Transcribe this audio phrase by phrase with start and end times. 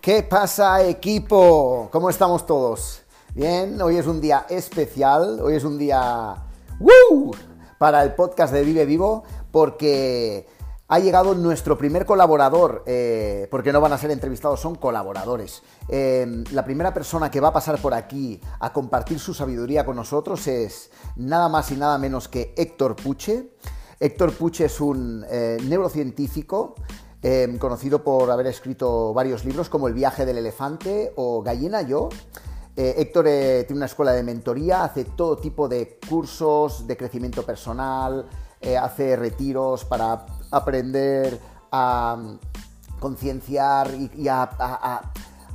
[0.00, 1.88] ¿Qué pasa equipo?
[1.90, 3.02] ¿Cómo estamos todos?
[3.34, 6.36] Bien, hoy es un día especial, hoy es un día
[6.78, 7.32] ¡Woo!
[7.78, 10.46] para el podcast de Vive Vivo porque
[10.86, 15.62] ha llegado nuestro primer colaborador, eh, porque no van a ser entrevistados, son colaboradores.
[15.88, 19.96] Eh, la primera persona que va a pasar por aquí a compartir su sabiduría con
[19.96, 23.50] nosotros es nada más y nada menos que Héctor Puche.
[23.98, 26.76] Héctor Puche es un eh, neurocientífico
[27.20, 32.10] Em, conocido por haber escrito varios libros como El viaje del elefante o Gallina yo.
[32.76, 37.42] Eh, Héctor eh, tiene una escuela de mentoría, hace todo tipo de cursos de crecimiento
[37.42, 38.24] personal,
[38.60, 41.40] eh, hace retiros para aprender
[41.72, 42.38] a mm,
[43.00, 44.42] concienciar y, a,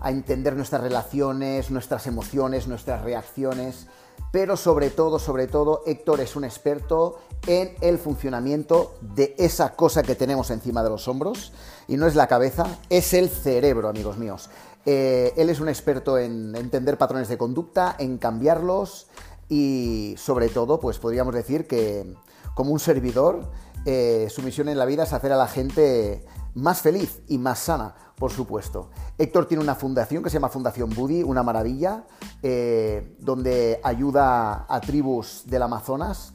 [0.02, 3.88] a entender nuestras relaciones, nuestras emociones, nuestras reacciones
[4.34, 10.02] pero sobre todo, sobre todo, Héctor es un experto en el funcionamiento de esa cosa
[10.02, 11.54] que tenemos encima de los hombros,
[11.88, 14.50] y no es la cabeza, es el cerebro, amigos míos.
[14.88, 19.06] Eh, él es un experto en entender patrones de conducta, en cambiarlos
[19.50, 22.16] y sobre todo, pues podríamos decir que
[22.56, 23.52] como un servidor,
[23.86, 27.60] eh, su misión en la vida es hacer a la gente más feliz y más
[27.60, 28.90] sana, por supuesto.
[29.18, 32.06] Héctor tiene una fundación que se llama Fundación Buddy, una maravilla,
[32.42, 36.34] eh, donde ayuda a tribus del Amazonas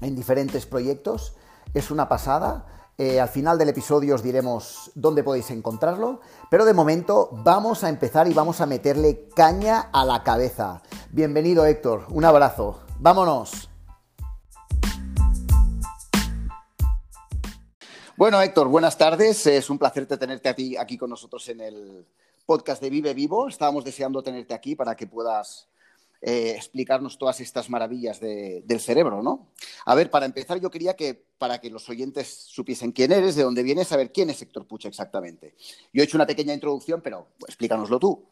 [0.00, 1.34] en diferentes proyectos.
[1.74, 2.66] Es una pasada.
[2.96, 7.88] Eh, al final del episodio os diremos dónde podéis encontrarlo, pero de momento vamos a
[7.88, 10.82] empezar y vamos a meterle caña a la cabeza.
[11.12, 12.80] Bienvenido Héctor, un abrazo.
[12.98, 13.67] Vámonos.
[18.18, 19.46] Bueno, Héctor, buenas tardes.
[19.46, 22.04] Es un placer tenerte aquí, con nosotros en el
[22.46, 23.46] podcast de Vive Vivo.
[23.46, 25.70] Estábamos deseando tenerte aquí para que puedas
[26.20, 29.52] eh, explicarnos todas estas maravillas del cerebro, ¿no?
[29.86, 33.44] A ver, para empezar, yo quería que, para que los oyentes supiesen quién eres, de
[33.44, 35.54] dónde vienes, saber quién es Héctor Puche exactamente.
[35.92, 38.28] Yo he hecho una pequeña introducción, pero explícanoslo tú.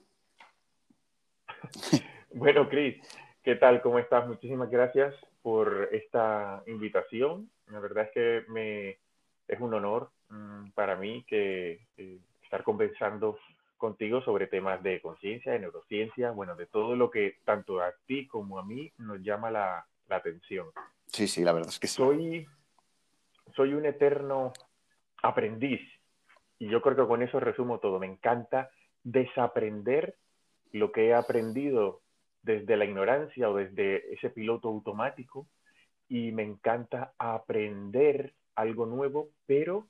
[2.35, 2.97] bueno, Cris,
[3.41, 3.81] ¿qué tal?
[3.83, 4.27] ¿Cómo estás?
[4.27, 7.49] Muchísimas gracias por esta invitación.
[7.69, 9.06] La verdad es que me
[9.49, 13.39] es un honor mm, para mí que eh, estar conversando
[13.77, 18.27] contigo sobre temas de conciencia, de neurociencia, bueno, de todo lo que tanto a ti
[18.27, 20.69] como a mí nos llama la, atención.
[21.09, 21.97] Sí, sí, la verdad es que sí.
[21.97, 22.47] Soy,
[23.55, 24.53] soy un eterno
[25.23, 25.81] aprendiz
[26.59, 27.99] y yo creo que con eso resumo todo.
[27.99, 28.71] Me encanta
[29.03, 30.17] desaprender
[30.73, 32.03] lo que he aprendido
[32.43, 35.49] desde la ignorancia o desde ese piloto automático
[36.09, 39.87] y me encanta aprender algo nuevo, pero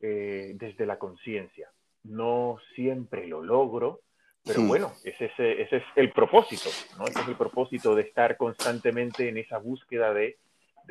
[0.00, 1.70] eh, desde la conciencia.
[2.02, 4.00] No siempre lo logro,
[4.44, 7.04] pero bueno, ese, ese, es el propósito, ¿no?
[7.04, 10.38] Ese es el propósito de estar constantemente en esa búsqueda de,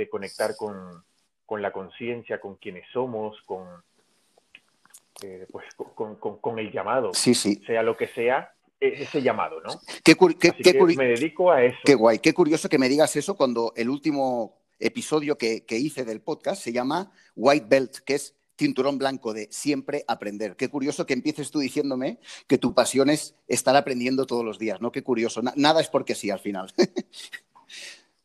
[0.10, 1.04] conectar con,
[1.62, 3.68] la conciencia, con quienes somos, con,
[5.24, 7.12] eh, pues, con, el llamado.
[7.14, 7.56] Sí, sí.
[7.66, 9.72] Sea lo que sea, ese llamado, ¿no?
[10.04, 10.16] Qué,
[10.96, 11.80] me dedico a eso.
[11.84, 16.22] Qué guay, qué curioso que me digas eso cuando el último episodio que, hice del
[16.22, 20.56] podcast se llama White Belt, que es cinturón blanco de siempre aprender.
[20.56, 24.82] Qué curioso que empieces tú diciéndome que tu pasión es estar aprendiendo todos los días,
[24.82, 24.92] ¿no?
[24.92, 25.42] Qué curioso.
[25.56, 26.72] nada es porque sí al final.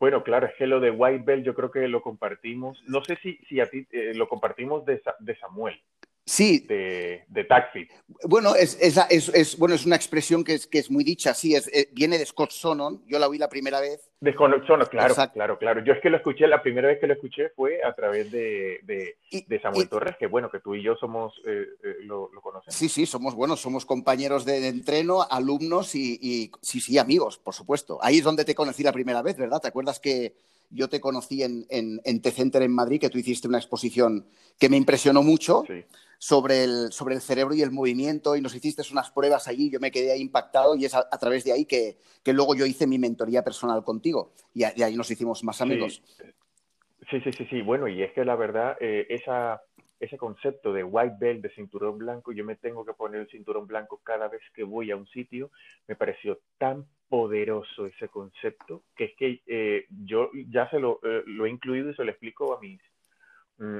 [0.00, 3.16] Bueno, claro, es que lo de White Belt yo creo que lo compartimos, no sé
[3.22, 5.81] si, si a ti eh, lo compartimos de, de Samuel.
[6.27, 6.61] Sí.
[6.67, 7.87] De, taxi.
[8.25, 11.69] Bueno es, es, bueno, es una expresión que es, que es muy dicha, sí, es,
[11.69, 14.11] eh, viene de Scott Sonon, yo la oí la primera vez.
[14.21, 15.84] De Scott Sonon, claro, claro, claro.
[15.84, 18.81] Yo es que lo escuché, la primera vez que lo escuché fue a través de,
[18.84, 22.75] de, Samuel Torres, que bueno, que tú y yo somos, eh, eh, lo, conocemos.
[22.75, 27.99] Sí, sí, somos, bueno, somos compañeros de, entreno, alumnos y, sí, sí, amigos, por supuesto.
[28.01, 29.61] Ahí es donde te conocí la primera vez, ¿verdad?
[29.61, 30.33] ¿Te acuerdas que
[30.71, 34.27] yo te conocí en, en, en T-Center en Madrid, que tú hiciste una exposición
[34.59, 35.65] que me impresionó mucho?
[35.67, 35.84] Sí
[36.25, 39.79] sobre el, sobre el cerebro y el movimiento y nos hiciste unas pruebas allí, yo
[39.79, 41.99] me quedé ahí impactado y es a, través de ahí que,
[42.33, 46.03] luego yo hice mi mentoría personal contigo y, ahí nos hicimos más amigos.
[47.11, 49.60] Sí, sí, sí, sí, bueno, y es que la verdad, eh, esa,
[50.01, 53.66] ese concepto de white belt, de cinturón blanco, yo me tengo que poner el cinturón
[53.66, 55.51] blanco cada vez que voy a un sitio,
[55.87, 61.22] me pareció tan poderoso ese concepto que es que eh, yo ya se lo, eh,
[61.27, 62.81] lo he incluido y se lo explico a mis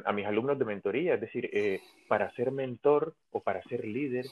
[0.05, 1.15] a mis alumnos de mentoría.
[1.15, 4.27] Es decir, eh, para ser mentor o para ser líder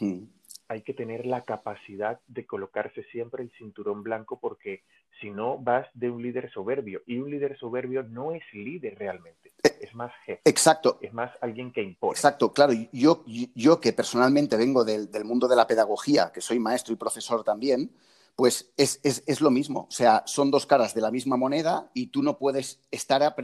[0.68, 4.82] hay que tener la capacidad de colocarse siempre el cinturón blanco porque
[5.20, 9.52] si no vas de un líder soberbio y un líder soberbio no es líder realmente,
[9.62, 10.40] eh, es más jefe.
[10.44, 10.98] Exacto.
[11.00, 12.12] Es más alguien que impone.
[12.12, 12.72] Exacto, claro.
[12.92, 16.96] Yo, yo que personalmente vengo del, del mundo de la pedagogía, que soy maestro y
[16.96, 17.90] profesor también,
[18.36, 19.86] pues es, lo mismo.
[19.88, 23.34] O sea, son dos caras de la misma moneda y tú no puedes estar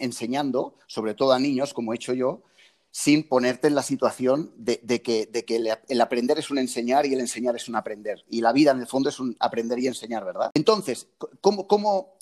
[0.00, 2.42] enseñando, sobre todo a niños, como he hecho yo,
[2.90, 5.56] sin ponerte en la situación de, que, de que
[5.88, 8.24] el, aprender es un enseñar y el enseñar es un aprender.
[8.28, 10.50] Y la vida, en el fondo, es un aprender y enseñar, ¿verdad?
[10.54, 11.08] Entonces,
[11.40, 12.16] ¿cómo, cómo,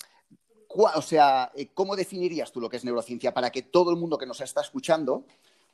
[0.69, 4.17] o sea, eh, ¿cómo definirías tú lo que es neurociencia para que todo el mundo
[4.17, 5.25] que nos está escuchando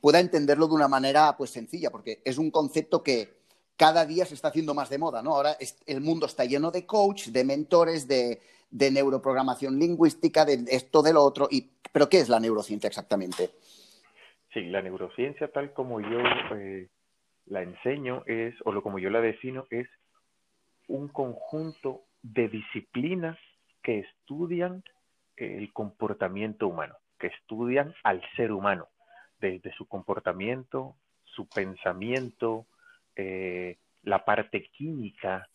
[0.01, 1.91] pueda entenderlo de una manera pues, sencilla?
[1.91, 3.36] Porque es un concepto que
[3.77, 5.35] cada día se está haciendo más de moda, ¿no?
[5.35, 8.41] Ahora el mundo está lleno de coach, de mentores, de,
[8.71, 11.47] neuroprogramación lingüística, de esto, de lo otro.
[11.93, 13.51] ¿Pero qué es la neurociencia exactamente?
[14.53, 16.19] Sí, la neurociencia tal como yo
[16.55, 16.89] eh,
[17.45, 19.87] la enseño es, o lo como yo la defino, es
[20.87, 23.37] un conjunto de disciplinas
[23.83, 24.83] que estudian
[25.35, 28.87] el comportamiento humano, que estudian al ser humano,
[29.39, 32.65] desde su comportamiento, su pensamiento,
[33.17, 35.49] eh, la parte química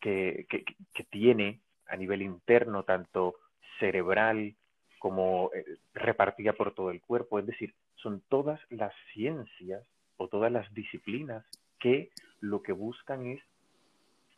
[0.00, 3.34] que, que, tiene a nivel interno, tanto
[3.78, 4.54] cerebral
[4.98, 7.38] como eh, repartida por todo el cuerpo.
[7.38, 9.84] Es decir, son todas las ciencias
[10.16, 11.44] o todas las disciplinas
[11.78, 12.10] que
[12.40, 13.42] lo que buscan es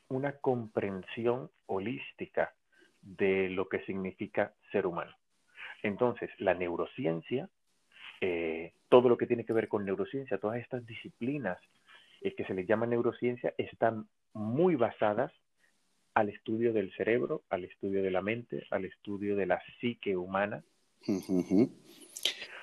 [0.08, 2.54] una comprensión holística
[3.02, 5.14] de lo que significa ser humano.
[5.82, 7.48] Entonces, la neurociencia,
[8.20, 11.58] eh, todo lo que tiene que ver con neurociencia, todas estas disciplinas
[12.22, 15.32] eh, que se les llama neurociencia, están muy basadas
[16.14, 20.62] al estudio del cerebro, al estudio de la mente, al estudio de la psique humana.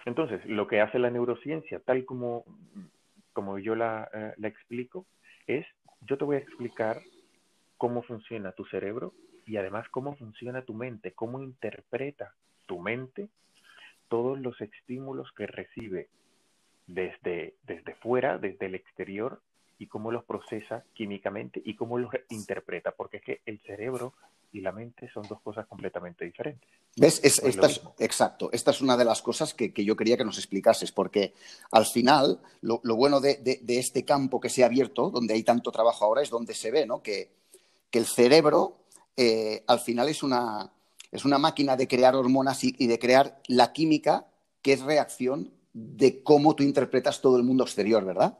[0.05, 2.45] Entonces, lo que hace la neurociencia, tal como,
[3.33, 5.05] como yo la, eh, la explico,
[5.47, 5.65] es,
[6.01, 7.01] yo te voy a explicar
[7.77, 9.13] cómo funciona tu cerebro
[9.45, 12.35] y además cómo funciona tu mente, cómo interpreta
[12.65, 13.29] tu mente
[14.09, 16.09] todos los estímulos que recibe
[16.87, 19.41] desde, desde fuera, desde el exterior,
[19.79, 24.13] y cómo los procesa químicamente y cómo los interpreta, porque es que el cerebro
[24.51, 26.69] y la mente son dos cosas completamente diferentes.
[26.97, 27.21] ¿Ves?
[27.23, 31.33] exacto, esta es una de las cosas que, yo quería que nos explicases, porque
[31.71, 36.03] al final lo, bueno de, este campo que se ha abierto, donde hay tanto trabajo
[36.03, 37.01] ahora, es donde se ve ¿no?
[37.01, 37.31] que,
[37.91, 38.77] el cerebro
[39.15, 40.71] eh, al final es una,
[41.11, 44.27] es una máquina de crear hormonas y, y de crear la química
[44.61, 48.37] que es reacción de cómo tú interpretas todo el mundo exterior, ¿verdad?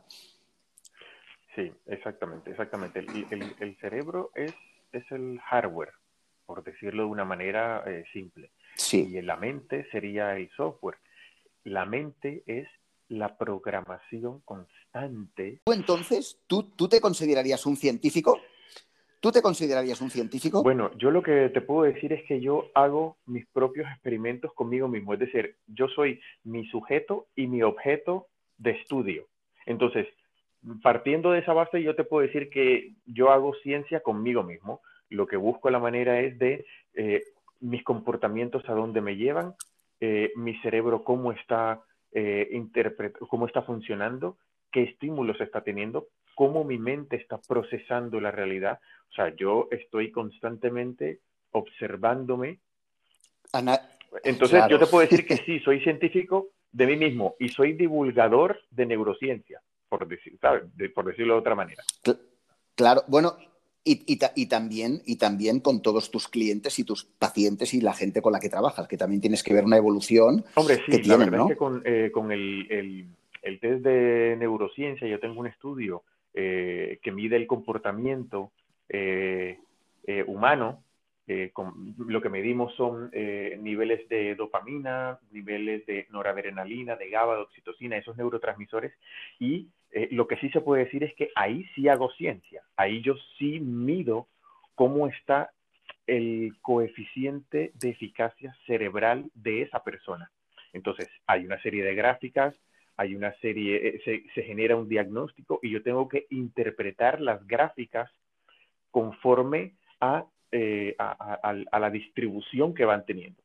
[1.56, 3.00] Sí, exactamente, exactamente.
[3.00, 4.54] El, el, cerebro es,
[4.92, 5.92] es el hardware,
[6.46, 8.52] por decirlo de una manera eh, simple.
[8.76, 9.08] Sí.
[9.10, 10.98] Y la mente sería el software.
[11.64, 12.68] La mente es
[13.10, 15.62] la programación constante.
[15.66, 18.40] ¿Tú entonces, tú, tú te considerarías un científico?
[19.20, 20.64] ¿Tú te considerarías un científico?
[20.64, 24.88] Bueno, yo lo que te puedo decir es que yo hago mis propios experimentos conmigo
[24.88, 25.14] mismo.
[25.14, 29.28] Es decir, yo soy mi sujeto y mi objeto de estudio.
[29.66, 30.08] Entonces,
[30.82, 34.82] partiendo de esa base, yo te puedo decir que yo hago ciencia conmigo mismo.
[35.10, 37.24] Lo que busco la manera es de eh,
[37.62, 39.54] mis comportamientos a dónde me llevan,
[40.00, 42.50] eh, mi cerebro cómo está, eh,
[43.30, 44.38] cómo está funcionando,
[44.72, 48.80] qué estímulos está teniendo, cómo mi mente está procesando la realidad.
[49.12, 51.20] O sea, yo estoy constantemente
[51.52, 52.60] observándome.
[54.24, 58.60] Entonces, yo te puedo decir que sí, soy científico de mí mismo y soy divulgador
[58.70, 59.60] de neurociencia
[59.90, 60.40] por, decir,
[60.94, 61.84] por decirlo de otra manera.
[62.76, 63.36] Claro, bueno,
[63.84, 68.22] y, y, también, y también con todos tus clientes y tus pacientes y la gente
[68.22, 70.46] con la que trabajas, que también tienes que ver una evolución.
[70.56, 73.06] Hombre, sí, la verdad es que con, eh, con el, el,
[73.42, 76.04] el, test de neurociencia yo tengo un estudio
[76.34, 78.52] eh, que mide el comportamiento
[78.90, 79.58] eh,
[80.28, 80.84] humano
[81.32, 81.52] eh,
[82.08, 87.98] lo que medimos son eh, niveles de dopamina, niveles de noradrenalina, de GABA, de oxitocina,
[87.98, 88.94] esos neurotransmisores.
[89.38, 93.04] Y eh, lo que sí se puede decir es que ahí sí hago ciencia, ahí
[93.04, 94.28] yo sí mido
[94.74, 95.52] cómo está
[96.08, 100.32] el coeficiente de eficacia cerebral de esa persona.
[100.74, 102.56] Entonces, hay una serie de gráficas,
[102.98, 108.10] hay una serie, se, se genera un diagnóstico y yo tengo que interpretar las gráficas
[108.90, 113.42] conforme a eh, a, la distribución que van teniendo.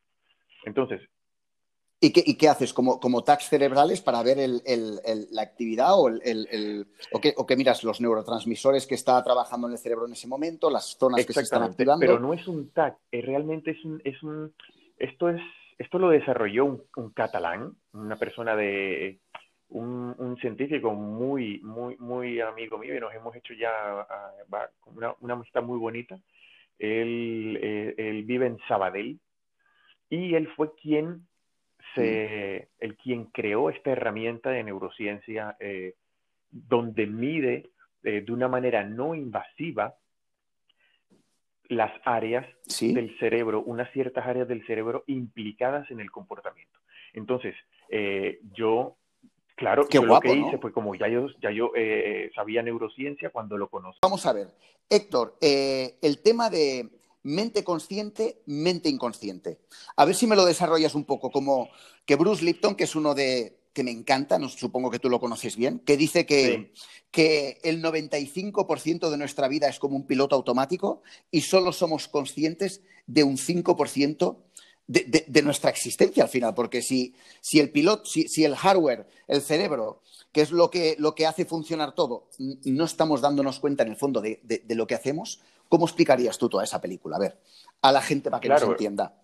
[0.64, 1.00] Entonces.
[2.00, 2.74] ¿Y qué, y qué haces?
[2.74, 4.60] ¿Como, como tags cerebrales para ver el,
[5.30, 9.74] la actividad o, el, o, qué, o qué miras los neurotransmisores que está trabajando en
[9.74, 12.00] el cerebro en ese momento, las zonas que se están activando?
[12.00, 14.52] Pero no es un tag, eh, realmente es un, es un
[14.98, 15.40] esto es
[15.78, 19.18] esto lo desarrolló un, catalán, una persona de
[19.68, 25.34] un, científico muy, muy, muy amigo mío y nos hemos hecho ya ah, una, una
[25.34, 26.18] amistad muy bonita.
[26.78, 29.18] Eh, él, vive en Sabadell
[30.10, 31.26] y él fue quien,
[31.94, 35.94] se, el quien creó esta herramienta de neurociencia eh,
[36.50, 37.70] donde mide
[38.02, 39.94] eh, de una manera no invasiva
[41.68, 42.46] las áreas
[42.80, 46.78] del cerebro, unas ciertas áreas del cerebro implicadas en el comportamiento.
[47.14, 47.54] Entonces,
[48.52, 48.98] yo
[49.54, 52.62] Claro, Qué yo guapo, lo que hice fue como ya yo, ya yo eh, sabía
[52.62, 53.98] neurociencia cuando lo conocí.
[54.02, 54.48] Vamos a ver,
[54.90, 56.90] Héctor, eh, el tema de
[57.22, 59.58] mente consciente, mente inconsciente.
[59.96, 61.70] A ver si me lo desarrollas un poco, como
[62.04, 65.18] que Bruce Lipton, que es uno de que me encanta, no, supongo que tú lo
[65.18, 66.72] conoces bien, que dice que,
[67.10, 72.82] que el 95% de nuestra vida es como un piloto automático y solo somos conscientes
[73.06, 74.36] de un 5%
[74.86, 80.02] de, nuestra existencia al final, porque si, si el piloto, si, el hardware, el cerebro,
[80.32, 82.28] que es lo que, lo que hace funcionar todo,
[82.66, 86.64] no estamos dándonos cuenta en el fondo de, lo que hacemos, ¿cómo explicarías tú toda
[86.64, 87.16] esa película?
[87.16, 87.36] A ver,
[87.82, 89.14] a la gente para que nos entienda.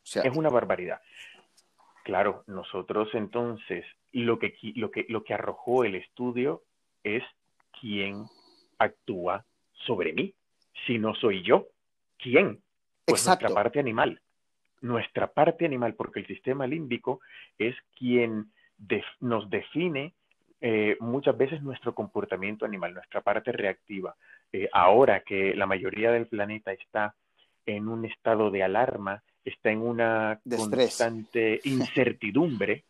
[0.04, 1.02] es una barbaridad.
[2.04, 3.86] Claro, nosotros entonces
[4.24, 6.64] lo que, lo que, lo que arrojó el estudio
[7.04, 7.24] es
[7.80, 8.26] quién
[8.78, 9.46] actúa
[9.86, 10.34] sobre mí.
[10.86, 11.68] Si no soy yo,
[12.18, 12.62] ¿quién?
[13.06, 14.22] Pues nuestra parte animal.
[14.82, 17.20] Nuestra parte animal, porque el sistema límbico
[17.58, 18.52] es quien
[19.20, 20.14] nos define
[20.62, 24.16] eh, muchas veces nuestro comportamiento animal, nuestra parte reactiva.
[24.52, 27.16] Eh, ahora que la mayoría del planeta está
[27.66, 32.84] en un estado de alarma, está en una constante incertidumbre,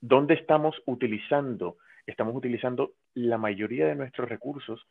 [0.00, 1.78] ¿dónde estamos utilizando?
[2.06, 4.86] Estamos utilizando la mayoría de nuestros recursos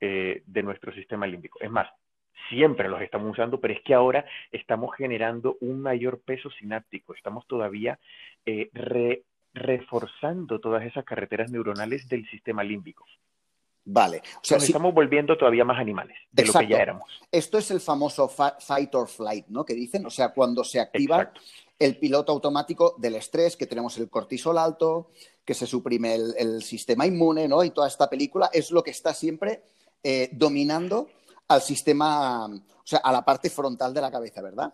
[0.00, 1.58] eh, de nuestro sistema límbico.
[1.60, 1.88] Es más,
[2.48, 7.46] siempre los estamos usando, pero es que ahora estamos generando un mayor peso sináptico, estamos
[7.46, 7.98] todavía
[8.44, 8.70] eh,
[9.54, 13.06] reforzando todas esas carreteras neuronales del sistema límbico.
[13.88, 14.18] Vale.
[14.18, 17.08] O sea, Nos estamos volviendo todavía más animales de lo que ya éramos.
[17.30, 19.64] Esto es el famoso fight or flight, ¿no?
[19.64, 21.32] Que dicen, o sea, cuando se activa
[21.78, 25.10] el piloto automático del estrés, que tenemos el cortisol alto,
[25.44, 27.62] que se suprime el, sistema inmune, ¿no?
[27.62, 29.60] Y toda esta película es lo que está siempre
[30.02, 31.08] eh, dominando
[31.48, 34.72] al sistema, o sea, a la parte frontal de la cabeza, ¿verdad?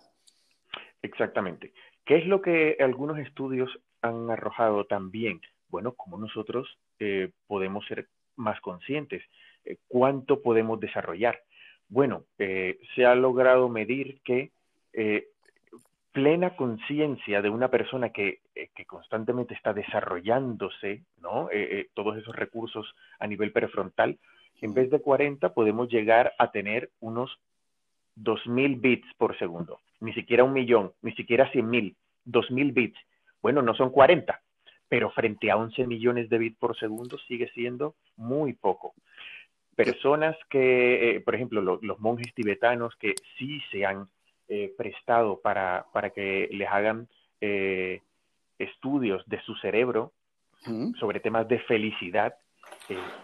[1.02, 1.72] Exactamente.
[2.04, 5.40] ¿Qué es lo que algunos estudios han arrojado también?
[5.68, 9.22] Bueno, como nosotros eh, podemos ser más conscientes.
[9.64, 11.42] Eh, ¿Cuánto podemos desarrollar?
[11.88, 14.50] Bueno, se ha logrado medir que
[16.12, 21.48] plena conciencia de una persona que, que, constantemente está desarrollándose, ¿no?
[21.94, 24.18] todos esos recursos a nivel prefrontal,
[24.62, 27.38] en vez de 40 podemos llegar a tener unos
[28.16, 31.94] 2.000 bits por segundo, ni siquiera un millón, ni siquiera 100.000,
[32.26, 32.98] 2.000 bits.
[33.40, 34.40] Bueno, no son 40,
[34.88, 38.94] pero frente a 11 millones de bits por segundo sigue siendo muy poco.
[39.74, 44.06] Personas que, eh, por ejemplo, los monjes tibetanos que sí se han
[44.48, 47.08] eh, prestado para, para, que les hagan
[47.40, 48.00] eh,
[48.58, 50.12] estudios de su cerebro
[51.00, 52.36] sobre temas de felicidad,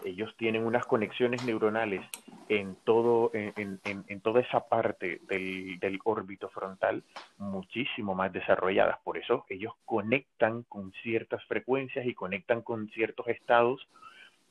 [0.03, 2.05] ellos tienen unas conexiones neuronales
[2.49, 3.79] en, todo, en,
[4.21, 7.01] toda esa parte del, del, órbito frontal
[7.37, 8.99] muchísimo más desarrolladas.
[9.05, 13.87] Por eso ellos conectan con ciertas frecuencias y conectan con ciertos estados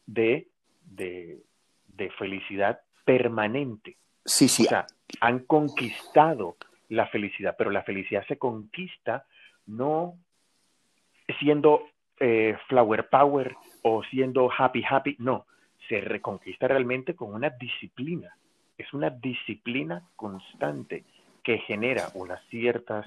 [0.07, 0.49] de,
[0.85, 1.43] de,
[2.19, 3.97] felicidad permanente.
[4.25, 4.65] Sí, sí.
[4.65, 4.87] O sea,
[5.21, 6.57] han conquistado
[6.89, 9.27] la felicidad, pero la felicidad se conquista
[9.67, 10.15] no
[11.39, 11.83] siendo
[12.19, 15.47] eh, flower power o siendo happy happy, no,
[15.89, 18.37] se reconquista realmente con una disciplina.
[18.77, 21.05] Es una disciplina constante
[21.43, 23.07] que genera unas ciertas,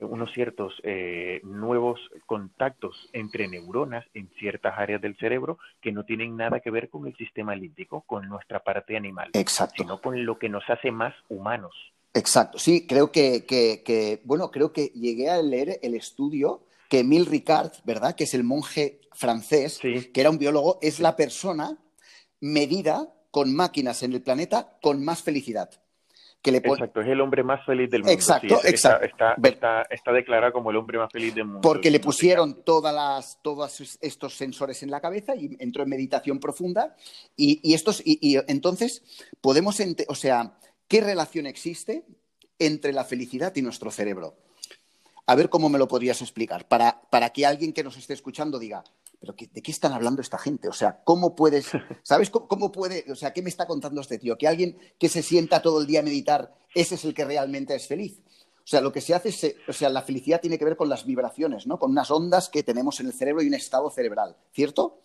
[0.00, 6.36] unos ciertos eh, nuevos contactos entre neuronas en ciertas áreas del cerebro que no tienen
[6.36, 9.82] nada que ver con el sistema límbico, con nuestra parte animal, Exacto.
[9.82, 11.74] sino con lo que nos hace más humanos.
[12.12, 17.28] Exacto, sí, creo que, que, bueno, creo que llegué a leer el estudio que Emile
[17.28, 18.16] Ricard, ¿verdad?
[18.16, 21.78] Que es el monje francés, que era un biólogo, es la persona
[22.40, 25.70] medida con máquinas en el planeta con más felicidad.
[26.42, 28.12] Que le Exacto, es el hombre más feliz del mundo.
[28.12, 29.04] Exacto, exacto.
[29.04, 31.60] Está, está, está, declarado como el hombre más feliz del mundo.
[31.60, 36.40] Porque le pusieron todas las, todos estos sensores en la cabeza y entró en meditación
[36.40, 36.96] profunda.
[37.36, 39.02] Y, y estos, y, entonces
[39.40, 39.78] podemos,
[40.08, 40.54] o sea,
[40.88, 42.04] ¿qué relación existe
[42.58, 44.36] entre la felicidad y nuestro cerebro?
[45.26, 48.58] A ver cómo me lo podrías explicar, para, para que alguien que nos esté escuchando
[48.58, 48.82] diga,
[49.20, 50.68] pero ¿de qué están hablando esta gente?
[50.68, 51.70] O sea, ¿cómo puedes,
[52.02, 54.38] ¿sabes cómo, puede, o sea, qué me está contando este tío?
[54.38, 57.74] Que alguien que se sienta todo el día a meditar, ese es el que realmente
[57.74, 58.22] es feliz.
[58.58, 60.88] O sea, lo que se hace es, o sea, la felicidad tiene que ver con
[60.88, 61.78] las vibraciones, ¿no?
[61.78, 65.02] Con unas ondas que tenemos en el cerebro y un estado cerebral, ¿cierto?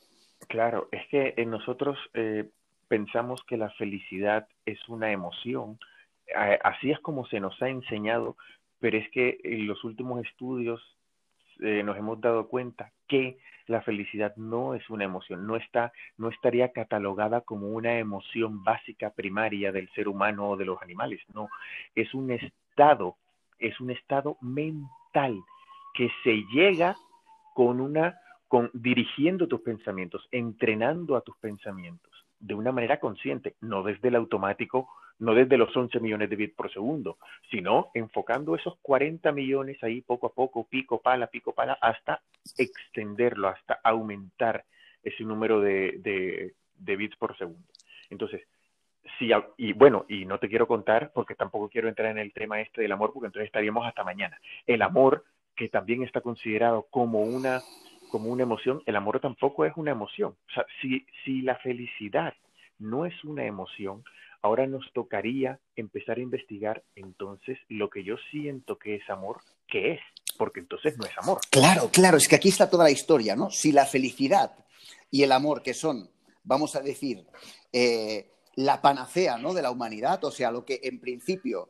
[0.48, 2.50] Claro, es que en nosotros eh,
[2.88, 5.80] pensamos que la felicidad es una emoción,
[6.64, 8.38] así es como se nos ha enseñado,
[8.80, 10.82] pero es que en los últimos estudios
[11.60, 16.30] eh, nos hemos dado cuenta que la felicidad no es una emoción, no está, no
[16.30, 21.50] estaría catalogada como una emoción básica primaria del ser humano o de los animales, no,
[21.96, 23.18] es un estado,
[23.58, 25.42] es un estado mental
[25.94, 26.96] que se llega
[27.54, 33.82] con una, con dirigiendo tus pensamientos, entrenando a tus pensamientos de una manera consciente, no
[33.82, 34.88] desde el automático
[35.20, 37.18] no desde los 11 millones de bits por segundo,
[37.50, 42.22] sino enfocando esos 40 millones ahí poco a poco, pico pala, pico pala, hasta
[42.58, 44.66] extenderlo, hasta aumentar
[45.04, 47.68] ese número de, bits por segundo.
[48.10, 48.42] Entonces,
[49.18, 52.60] sí, y bueno, y no te quiero contar, porque tampoco quiero entrar en el tema
[52.60, 54.40] este del amor, porque entonces estaríamos hasta mañana.
[54.68, 55.24] El amor,
[55.56, 57.62] que también está considerado como una,
[58.12, 60.36] como una emoción, el amor tampoco es una emoción.
[60.50, 62.34] O sea, si, si la felicidad
[62.80, 64.04] no es una emoción,
[64.46, 69.94] Ahora nos tocaría empezar a investigar entonces lo que yo siento que es amor, ¿qué
[69.94, 70.00] es?
[70.38, 71.40] Porque entonces no es amor.
[71.50, 73.50] Claro, claro, es que aquí está toda la historia, ¿no?
[73.50, 74.52] Si la felicidad
[75.10, 76.12] y el amor, que son,
[76.44, 77.26] vamos a decir,
[77.74, 79.52] eh, la panacea ¿no?
[79.52, 81.70] de la humanidad, o sea, lo que en principio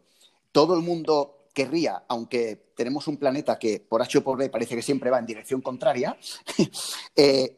[0.52, 4.76] todo el mundo querría, aunque tenemos un planeta que por H o por B parece
[4.76, 6.18] que siempre va en dirección contraria,
[7.16, 7.56] eh,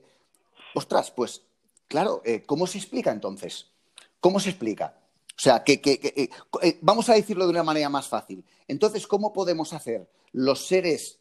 [0.76, 1.42] ostras, pues
[1.88, 3.72] claro, eh, ¿cómo se explica entonces?
[4.20, 5.07] ¿Cómo se explica?
[5.38, 6.30] O sea, que, eh,
[6.64, 8.44] eh, vamos a decirlo de una manera más fácil.
[8.68, 11.20] Entonces, ¿cómo podemos hacer los seres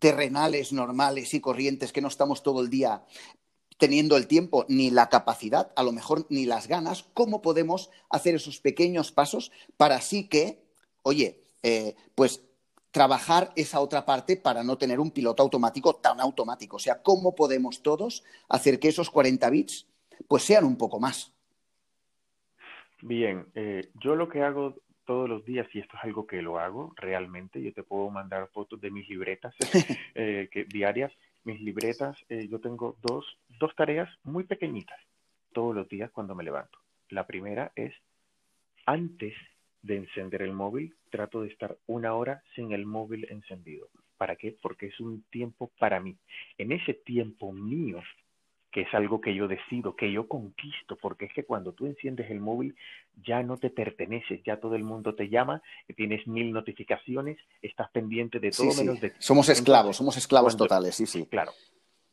[0.00, 3.04] terrenales, normales y corrientes que no estamos todo el día
[3.78, 8.34] teniendo el tiempo ni la capacidad, a lo mejor ni las ganas, cómo podemos hacer
[8.34, 10.64] esos pequeños pasos para así que,
[11.02, 12.40] oye, eh, pues
[12.90, 16.76] trabajar esa otra parte para no tener un piloto automático tan automático.
[16.76, 19.86] O sea, ¿cómo podemos todos hacer que esos 40 bits
[20.28, 21.33] pues sean un poco más?
[23.06, 26.58] Bien, eh, yo lo que hago todos los días, y esto es algo que lo
[26.58, 29.54] hago realmente, yo te puedo mandar fotos de mis libretas
[30.14, 31.12] eh, que, diarias.
[31.44, 33.26] Mis libretas, eh, yo tengo dos,
[33.60, 34.98] dos tareas muy pequeñitas
[35.52, 36.78] todos los días cuando me levanto.
[37.10, 37.92] La primera es,
[38.86, 39.34] antes
[39.82, 43.90] de encender el móvil, trato de estar una hora sin el móvil encendido.
[44.16, 44.56] ¿Para qué?
[44.62, 46.16] Porque es un tiempo para mí.
[46.56, 48.00] En ese tiempo mío
[48.74, 52.28] que es algo que yo decido, que yo conquisto, porque es que cuando tú enciendes
[52.28, 52.74] el móvil
[53.24, 55.62] ya no te perteneces, ya todo el mundo te llama,
[55.94, 61.06] tienes mil notificaciones, estás pendiente de todo menos de Somos esclavos, somos esclavos totales, sí,
[61.06, 61.24] sí.
[61.26, 61.52] Claro.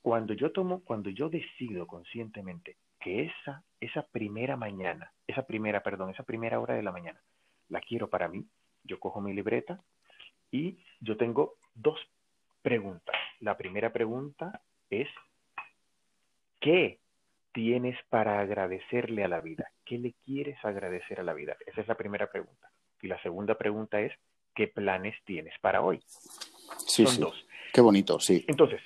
[0.04, 6.12] Cuando yo tomo, cuando yo decido conscientemente que esa, esa primera mañana, esa primera, perdón,
[6.12, 7.20] esa primera hora de la mañana,
[7.70, 8.46] la quiero para mí,
[8.84, 9.82] yo cojo mi libreta
[10.52, 11.98] y yo tengo dos
[12.62, 13.16] preguntas.
[13.40, 15.08] La primera pregunta es
[16.62, 17.00] ¿Qué
[17.54, 19.72] tienes para agradecerle a la vida?
[19.84, 21.58] ¿Qué le quieres agradecer a la vida?
[21.66, 22.72] Esa es la primera pregunta.
[23.02, 24.14] Y la segunda pregunta es,
[24.54, 26.00] ¿qué planes tienes para hoy?
[26.86, 27.48] Sí, Son dos.
[27.74, 28.46] Qué bonito, sí.
[28.48, 28.80] Entonces,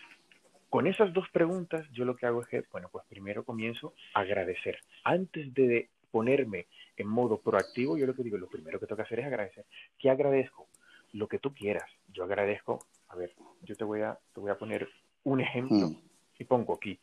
[0.70, 4.22] con esas dos preguntas, yo lo que hago es que, bueno, pues primero comienzo a
[4.22, 4.80] agradecer.
[5.04, 9.04] Antes de ponerme en modo proactivo, yo lo que digo, lo primero que tengo que
[9.04, 9.66] hacer es agradecer.
[10.00, 10.70] ¿Qué agradezco?
[11.12, 11.92] Lo que tú quieras.
[12.08, 13.34] Yo agradezco, a ver,
[13.64, 14.88] yo te voy a, te voy a poner
[15.26, 16.02] un ejemplo mm.
[16.40, 16.98] y pongo aquí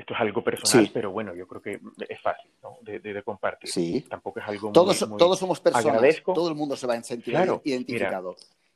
[0.00, 2.78] esto es algo personal, pero bueno, yo creo que es fácil ¿no?
[2.80, 3.68] de, compartir.
[3.68, 4.04] Sí.
[4.08, 7.34] Tampoco es algo todos, muy, Todos somos personas, todo el mundo se va a sentir
[7.64, 8.34] identificado.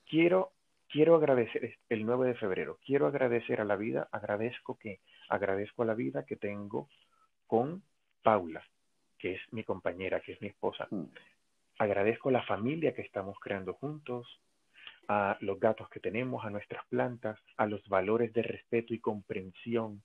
[0.08, 0.52] quiero,
[0.90, 5.87] quiero agradecer el 9 de febrero, quiero agradecer a la vida, agradezco que, agradezco a
[5.87, 6.88] la vida que tengo
[7.46, 7.82] con
[8.22, 8.62] Paula,
[9.18, 10.87] que es mi compañera, que es mi esposa.
[10.90, 11.04] Mm.
[11.78, 14.26] Agradezco la familia que estamos creando juntos,
[15.08, 20.02] a los gatos que tenemos, a nuestras plantas, a los valores de respeto y comprensión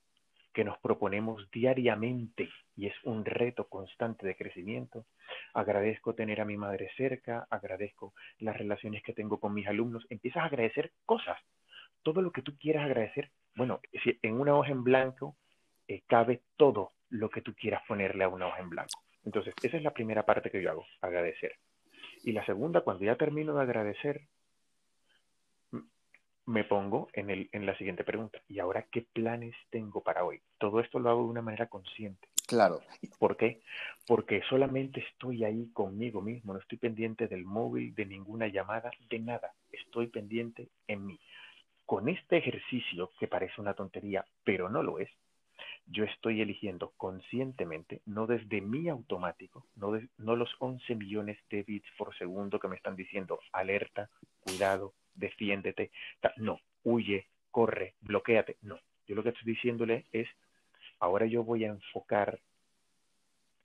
[0.52, 5.06] que nos proponemos diariamente y es un reto constante de crecimiento.
[5.54, 10.06] Agradezco tener a mi madre cerca, agradezco las relaciones que tengo con mis alumnos.
[10.10, 11.38] Empiezas a agradecer cosas,
[12.02, 13.30] todo lo que tú quieras agradecer.
[13.54, 15.36] Bueno, en una hoja en blanco
[15.88, 19.00] eh, cabe todo lo que tú quieras ponerle a una hoja en blanco.
[19.24, 21.56] Entonces, esa es la primera parte que yo hago, agradecer.
[22.22, 24.22] Y la segunda, cuando ya termino de agradecer,
[26.50, 28.40] me pongo en, el, en la siguiente pregunta.
[28.48, 30.40] ¿Y ahora qué planes tengo para hoy?
[30.58, 32.28] Todo esto lo hago de una manera consciente.
[32.46, 32.80] Claro.
[33.20, 33.60] ¿Por qué?
[34.04, 39.20] Porque solamente estoy ahí conmigo mismo, no estoy pendiente del móvil, de ninguna llamada, de
[39.20, 39.52] nada.
[39.70, 41.20] Estoy pendiente en mí.
[41.86, 45.08] Con este ejercicio, que parece una tontería, pero no lo es,
[45.86, 51.88] yo estoy eligiendo conscientemente, no desde mi automático, no, no los 11 millones de bits
[51.98, 54.08] por segundo que me están diciendo alerta,
[54.40, 55.90] cuidado, defiéndete,
[56.36, 58.78] no, huye, corre, bloqueate, no.
[59.06, 60.28] Yo lo que estoy diciéndole es,
[60.98, 62.40] ahora yo voy a enfocar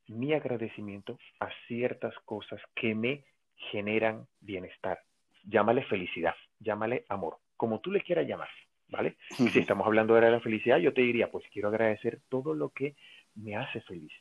[0.07, 3.23] mi agradecimiento a ciertas cosas que me
[3.55, 4.99] generan bienestar.
[5.43, 8.49] Llámale felicidad, llámale amor, como tú le quieras llamar,
[8.89, 9.15] ¿vale?
[9.29, 12.69] Si estamos hablando ahora de la felicidad, yo te diría, pues quiero agradecer todo lo
[12.69, 12.95] que
[13.35, 14.11] me hace feliz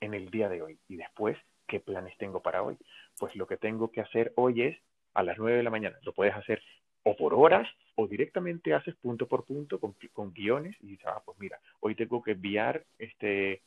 [0.00, 2.76] en el día de hoy y después, ¿qué planes tengo para hoy?
[3.18, 4.78] Pues lo que tengo que hacer hoy es
[5.14, 5.96] a las 9 de la mañana.
[6.02, 6.62] Lo puedes hacer
[7.06, 11.22] o por horas o directamente haces punto por punto con, con guiones y dices, ah,
[11.24, 13.62] pues mira, hoy tengo que enviar este,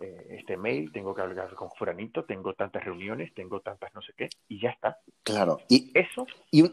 [0.00, 4.14] eh, este mail, tengo que hablar con Furanito, tengo tantas reuniones, tengo tantas no sé
[4.16, 4.96] qué, y ya está.
[5.22, 5.60] Claro.
[5.68, 6.64] Y eso, y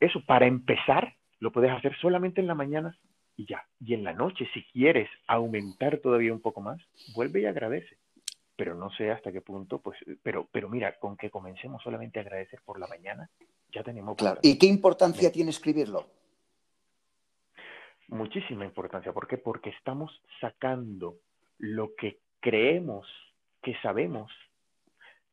[0.00, 2.96] eso para empezar, lo puedes hacer solamente en la mañana
[3.36, 3.66] y ya.
[3.80, 6.80] Y en la noche, si quieres aumentar todavía un poco más,
[7.14, 7.98] vuelve y agradece
[8.56, 12.22] pero no sé hasta qué punto, pues, pero, pero mira, con que comencemos solamente a
[12.22, 13.30] agradecer por la mañana,
[13.72, 14.16] ya tenemos...
[14.16, 14.40] Claro.
[14.42, 16.06] ¿Y qué importancia tiene escribirlo?
[18.08, 19.12] Muchísima importancia.
[19.12, 19.38] ¿Por qué?
[19.38, 21.18] Porque estamos sacando
[21.58, 23.06] lo que creemos
[23.62, 24.32] que sabemos,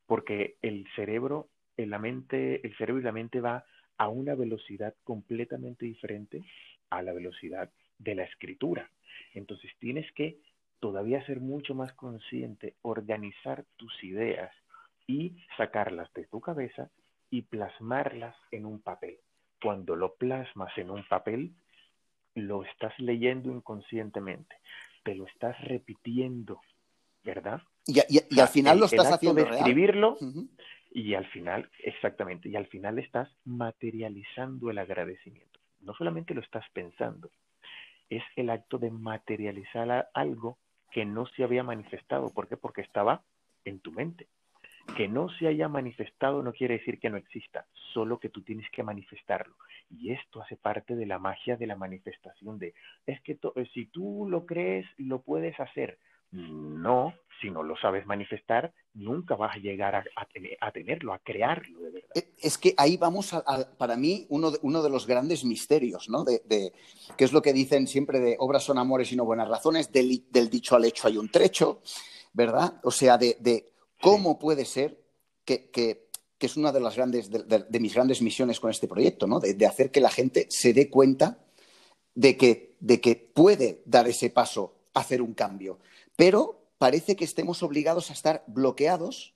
[0.05, 3.65] porque el cerebro, la mente, el cerebro y la mente va
[3.97, 6.43] a una velocidad completamente diferente
[6.89, 8.89] a la velocidad de la escritura.
[9.33, 10.37] Entonces tienes que
[10.79, 14.53] todavía ser mucho más consciente, organizar tus ideas
[15.07, 16.89] y sacarlas de tu cabeza
[17.29, 19.17] y plasmarlas en un papel.
[19.61, 21.53] Cuando lo plasmas en un papel,
[22.35, 24.55] lo estás leyendo inconscientemente,
[25.03, 26.61] te lo estás repitiendo,
[27.23, 27.61] ¿verdad?
[27.85, 27.99] Y,
[28.39, 30.17] al final lo estás haciendo de escribirlo
[30.91, 35.59] y al final, exactamente, y al final estás materializando el agradecimiento.
[35.81, 37.31] No solamente lo estás pensando,
[38.09, 40.57] es el acto de materializar algo
[40.91, 42.33] que no se había manifestado.
[42.33, 42.57] ¿Por qué?
[42.57, 43.23] Porque estaba
[43.65, 44.27] en tu mente.
[44.97, 48.65] Que no se haya manifestado no quiere decir que no exista, solo que tú tienes
[48.71, 49.55] que manifestarlo.
[49.91, 52.73] Y esto hace parte de la magia de la manifestación de,
[53.05, 53.37] es que
[53.75, 55.99] si tú lo crees, lo puedes hacer.
[56.31, 61.91] No, si no lo sabes manifestar, nunca vas a llegar a, tenerlo, a crearlo de
[61.91, 62.09] verdad.
[62.15, 63.43] E, es que ahí vamos, a,
[63.77, 66.23] para mí, uno de, uno de, los grandes misterios, ¿no?
[66.23, 66.41] De,
[67.15, 70.49] que es lo que dicen siempre de obras son amores y no buenas razones, del,
[70.49, 71.81] dicho al hecho hay un trecho,
[72.33, 72.79] ¿verdad?
[72.83, 73.37] O sea, de,
[74.01, 75.01] cómo puede ser
[75.45, 76.07] que,
[76.39, 79.39] es una de las grandes, de, mis grandes misiones con este proyecto, ¿no?
[79.39, 81.39] De, hacer que la gente se dé cuenta
[82.15, 85.79] de que, de que puede dar ese paso, hacer un cambio
[86.17, 89.35] pero parece que estemos obligados a estar bloqueados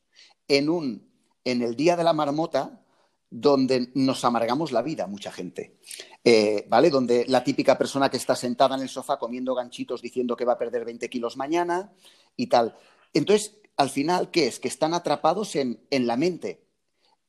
[0.50, 1.08] en, un,
[1.46, 2.84] en el día de la marmota
[3.30, 5.78] donde nos amargamos la vida, mucha gente.
[6.24, 6.90] Eh, ¿Vale?
[6.90, 10.54] Donde la típica persona que está sentada en el sofá comiendo ganchitos diciendo que va
[10.54, 11.94] a perder 20 kilos mañana
[12.36, 12.76] y tal.
[13.14, 14.60] Entonces, al final, ¿qué es?
[14.60, 16.62] Que están atrapados en, la mente.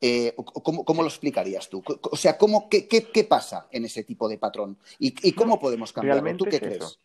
[0.01, 1.83] Eh, ¿cómo, lo explicarías tú?
[2.11, 4.77] O sea, ¿cómo, qué, pasa en ese tipo de patrón?
[4.99, 6.37] ¿Y, cómo podemos cambiarlo?
[6.37, 6.99] ¿Tú qué crees?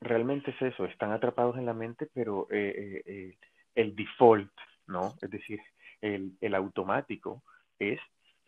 [0.00, 3.36] realmente es eso, están atrapados en la mente, pero eh, eh, eh,
[3.74, 4.52] el default,
[4.86, 5.14] ¿no?
[5.20, 5.60] Es decir,
[6.00, 7.42] el, el automático
[7.78, 8.00] es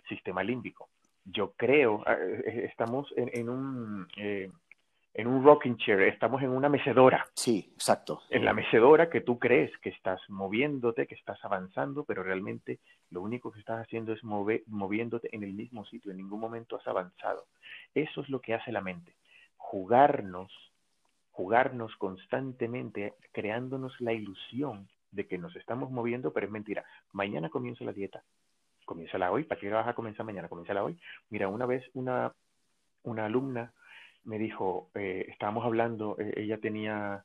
[0.09, 0.89] sistema límbico.
[1.25, 4.07] Yo creo, ah, estamos en, en un
[5.19, 7.27] en un rocking chair, estamos en una mecedora.
[7.35, 8.23] Sí, exacto.
[8.31, 12.79] En la mecedora que tú crees que estás moviéndote, que estás avanzando, pero realmente
[13.11, 16.77] lo único que estás haciendo es mover, moviéndote en el mismo sitio, en ningún momento
[16.77, 17.47] has avanzado.
[17.97, 19.17] Eso es lo que hace la mente,
[19.57, 20.53] jugarnos
[21.33, 26.85] jugarnos constantemente, creándonos la ilusión de que nos estamos moviendo, pero es mentira.
[27.13, 28.23] Mañana comienza la dieta.
[28.85, 29.45] Comienza hoy.
[29.45, 30.49] ¿Para qué vas a comenzar mañana?
[30.49, 30.97] Comienza hoy.
[31.31, 32.33] Mira, una vez una,
[33.05, 33.73] una alumna
[34.25, 37.25] me dijo, eh, estábamos hablando, eh, ella tenía,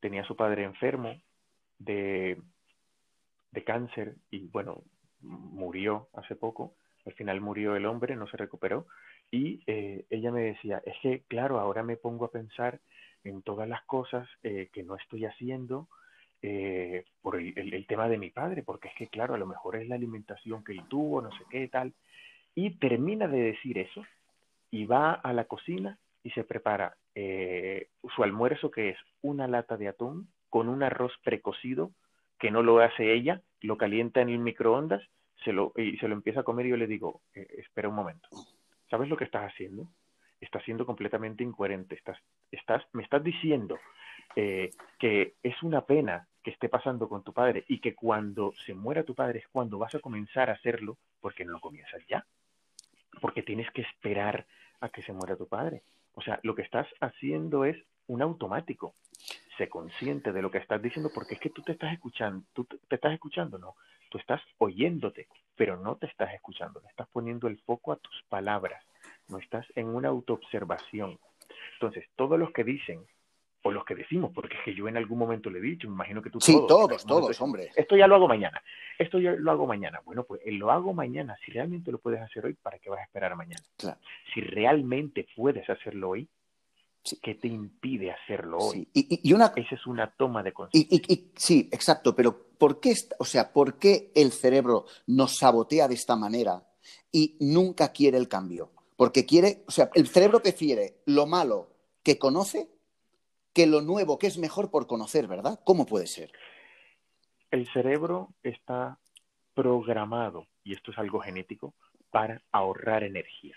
[0.00, 1.20] tenía a su padre enfermo
[1.78, 2.40] de,
[3.50, 4.82] de cáncer y bueno,
[5.20, 6.74] murió hace poco.
[7.04, 8.86] Al final murió el hombre, no se recuperó.
[9.30, 12.80] Y eh, ella me decía, es que, claro, ahora me pongo a pensar
[13.24, 15.88] en todas las cosas eh, que no estoy haciendo
[17.20, 19.94] por el, tema de mi padre, porque es que, claro, a lo mejor es la
[19.94, 21.94] alimentación que él tuvo, no sé qué tal.
[22.56, 24.04] Y termina de decir eso
[24.72, 29.76] y va a la cocina y se prepara eh, su almuerzo, que es una lata
[29.76, 31.92] de atún con un arroz precocido,
[32.38, 35.02] que no lo hace ella, lo calienta en el microondas,
[35.44, 37.94] se lo, y se lo empieza a comer y yo le digo, eh, espera un
[37.94, 38.28] momento,
[38.90, 39.86] ¿sabes lo que estás haciendo?
[40.40, 42.18] Estás siendo completamente incoherente, estás,
[42.50, 43.78] estás, me estás diciendo
[44.34, 48.74] eh, que es una pena que esté pasando con tu padre y que cuando se
[48.74, 52.24] muera tu padre es cuando vas a comenzar a hacerlo porque no lo comienzas ya,
[53.20, 54.46] porque tienes que esperar
[54.82, 55.82] a que se muera tu padre.
[56.14, 57.76] O sea, lo que estás haciendo es
[58.08, 58.94] un automático.
[59.56, 62.64] Sé consciente de lo que estás diciendo porque es que tú te estás escuchando, tú
[62.64, 63.76] te estás escuchando, no,
[64.10, 68.22] tú estás oyéndote, pero no te estás escuchando, le estás poniendo el foco a tus
[68.28, 68.84] palabras,
[69.28, 71.18] no estás en una autoobservación.
[71.74, 73.06] Entonces, todos los que dicen
[73.62, 75.94] o los que decimos, porque es que yo en algún momento le he dicho, me
[75.94, 77.70] imagino que tú sí, todos, todos, hombre.
[77.76, 78.60] Esto ya lo hago mañana,
[78.98, 80.00] esto ya lo hago mañana.
[80.04, 83.04] Bueno, pues lo hago mañana, si realmente lo puedes hacer hoy, ¿para qué vas a
[83.04, 83.62] esperar mañana?
[84.34, 86.28] Si realmente puedes hacerlo hoy,
[87.22, 88.88] ¿qué te impide hacerlo hoy?
[88.92, 89.52] Y, una...
[89.54, 91.16] Esa es una toma de conciencia.
[91.36, 96.16] sí, exacto, pero ¿por qué, o sea, ¿por qué el cerebro nos sabotea de esta
[96.16, 96.64] manera
[97.12, 98.72] y nunca quiere el cambio?
[98.96, 101.70] Porque quiere, o sea, el cerebro prefiere lo malo
[102.02, 102.71] que conoce
[103.52, 105.60] que lo nuevo, que es mejor por conocer, ¿verdad?
[105.64, 106.32] ¿Cómo puede ser?
[107.50, 108.98] El cerebro está
[109.54, 111.74] programado, y esto es algo genético,
[112.10, 113.56] para ahorrar energía.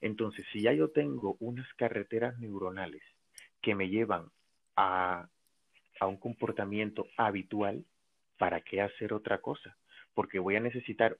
[0.00, 3.02] Entonces, si ya yo tengo unas carreteras neuronales
[3.60, 4.30] que me llevan
[4.76, 5.28] a,
[6.00, 7.84] a un comportamiento habitual,
[8.38, 9.76] ¿para qué hacer otra cosa?
[10.14, 11.16] Porque voy a necesitar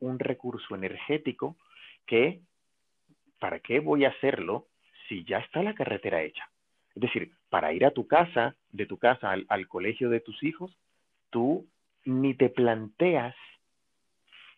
[0.00, 1.56] un recurso energético
[2.06, 2.40] que,
[3.38, 4.68] ¿para qué voy a hacerlo
[5.08, 6.48] si ya está la carretera hecha?
[6.94, 10.76] Es decir, para ir a tu casa, de tu casa al, colegio de tus hijos,
[11.30, 11.66] tú
[12.04, 13.34] ni te planteas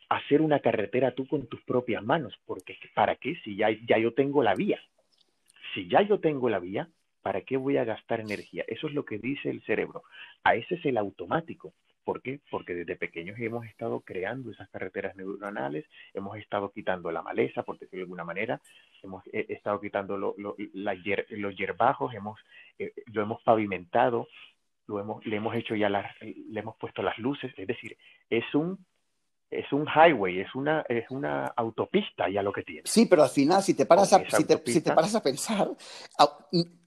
[0.09, 3.37] hacer una carretera tú con tus propias manos, porque ¿para qué?
[3.45, 4.81] Si ya, ya yo tengo la vía.
[5.75, 6.89] Si ya yo tengo la vía,
[7.23, 8.65] ¿para qué voy a gastar energía?
[8.69, 10.05] Eso es lo que dice el cerebro.
[10.45, 11.73] A ese es el automático.
[12.07, 12.39] ¿Por qué?
[12.53, 17.81] Porque desde pequeños hemos estado creando esas carreteras neuronales, hemos estado quitando la maleza, por
[17.81, 18.61] decirlo de alguna manera,
[19.03, 22.13] hemos estado quitando los hierbajos,
[22.79, 24.29] eh, lo hemos pavimentado,
[24.87, 27.97] lo hemos, le hemos hecho ya las, le hemos puesto las luces, es decir,
[28.31, 28.79] es un
[29.51, 32.83] es un highway, es una, es una autopista ya lo que tiene.
[32.85, 35.71] Sí, pero al final, si te paras, a, si te, paras a pensar,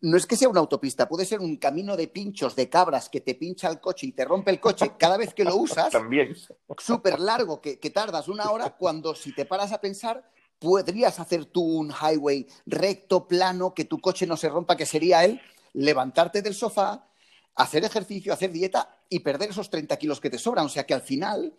[0.01, 3.21] no es que sea una autopista, puede ser un camino de pinchos, de cabras, que
[3.21, 5.89] te pincha el coche y te rompe el coche cada vez que lo usas.
[5.89, 6.35] También.
[6.77, 11.45] Súper largo, que, que tardas una hora, cuando si te paras a pensar, podrías hacer
[11.45, 15.39] tú un highway recto, plano, que tu coche no se rompa, que sería él,
[15.73, 17.07] levantarte del sofá,
[17.55, 20.65] hacer ejercicio, hacer dieta y perder esos 30 kilos que te sobran.
[20.65, 21.53] O sea que al final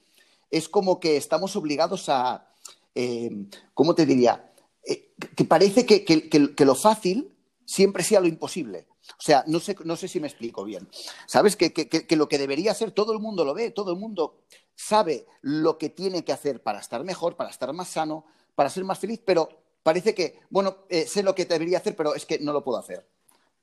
[0.50, 2.50] es como que estamos obligados a,
[2.94, 3.30] eh,
[3.74, 4.52] ¿cómo te diría?
[4.84, 8.88] Eh, que parece que, lo fácil siempre sea lo imposible.
[9.18, 10.88] O sea, no sé, no sé si me explico bien.
[11.26, 11.56] ¿Sabes?
[11.56, 14.42] Que, lo que debería ser, todo el mundo lo ve, todo el mundo
[14.74, 18.84] sabe lo que tiene que hacer para estar mejor, para estar más sano, para ser
[18.84, 19.48] más feliz, pero
[19.82, 22.78] parece que, bueno, eh, sé lo que debería hacer, pero es que no lo puedo
[22.78, 23.06] hacer.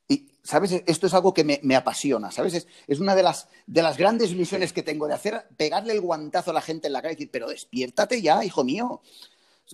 [0.08, 0.72] Y, ¿sabes?
[0.86, 2.68] Esto es algo que me, apasiona, ¿sabes?
[2.88, 6.52] Es, una de las, de las grandes misiones que tengo, de hacer, pegarle el guantazo
[6.52, 9.02] a la gente en la cara y decir, pero despiértate ya, hijo mío.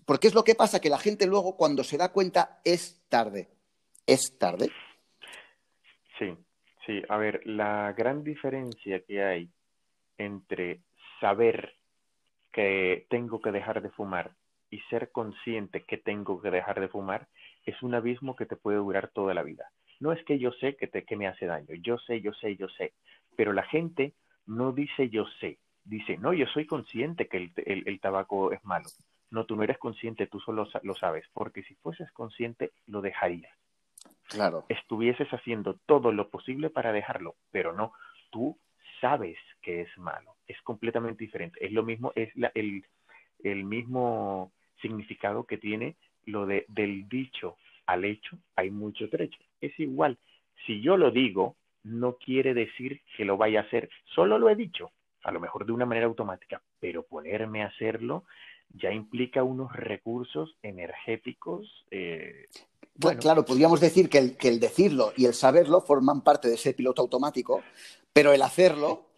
[0.06, 3.50] Porque es lo que pasa, que la gente luego, cuando se da cuenta, es tarde.
[4.08, 4.70] Es tarde.
[6.18, 6.36] Sí,
[6.86, 7.02] sí.
[7.10, 9.50] A ver, la gran diferencia que hay
[10.18, 10.82] entre
[11.20, 11.76] saber
[12.52, 14.32] que tengo que dejar de fumar
[14.70, 17.28] y ser consciente que tengo que dejar de fumar
[17.66, 19.72] es un abismo que te puede durar toda la vida.
[20.00, 22.56] No es que yo sé que, te, que me hace daño, yo sé, yo sé,
[22.56, 22.94] yo sé,
[23.36, 24.14] pero la gente
[24.46, 28.90] no dice yo sé, dice, no, yo soy consciente que el, tabaco es malo.
[29.30, 33.52] No, tú no eres consciente, tú solo lo sabes, porque si fueses consciente, lo dejarías.
[34.30, 34.66] Claro.
[34.70, 37.94] Estuvieses haciendo todo lo posible para dejarlo, pero no,
[38.30, 38.58] tú
[39.02, 40.36] sabes que es malo.
[40.48, 41.66] Es completamente diferente.
[41.66, 42.86] Es lo mismo, es el,
[43.44, 44.52] el mismo
[44.82, 49.40] significado que tiene lo de del dicho al hecho hay mucho trecho.
[49.66, 50.18] Es igual,
[50.66, 54.56] si yo lo digo, no quiere decir que lo vaya a hacer, solo lo he
[54.56, 54.92] dicho,
[55.24, 58.26] a lo mejor de una manera automática, pero ponerme a hacerlo
[58.74, 61.86] ya implica unos recursos energéticos.
[61.92, 62.48] Eh,
[62.96, 63.20] bueno.
[63.22, 66.74] Claro, podríamos decir que el, que el decirlo y el saberlo forman parte de ese
[66.74, 67.62] piloto automático,
[68.12, 69.13] pero el hacerlo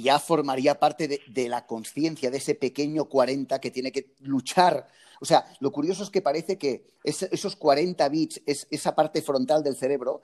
[0.00, 4.86] ya formaría parte de, de la conciencia de ese pequeño 40 que tiene que luchar
[5.22, 9.76] o sea, lo curioso es que parece que esos 40 bits, esa parte frontal del
[9.76, 10.20] cerebro,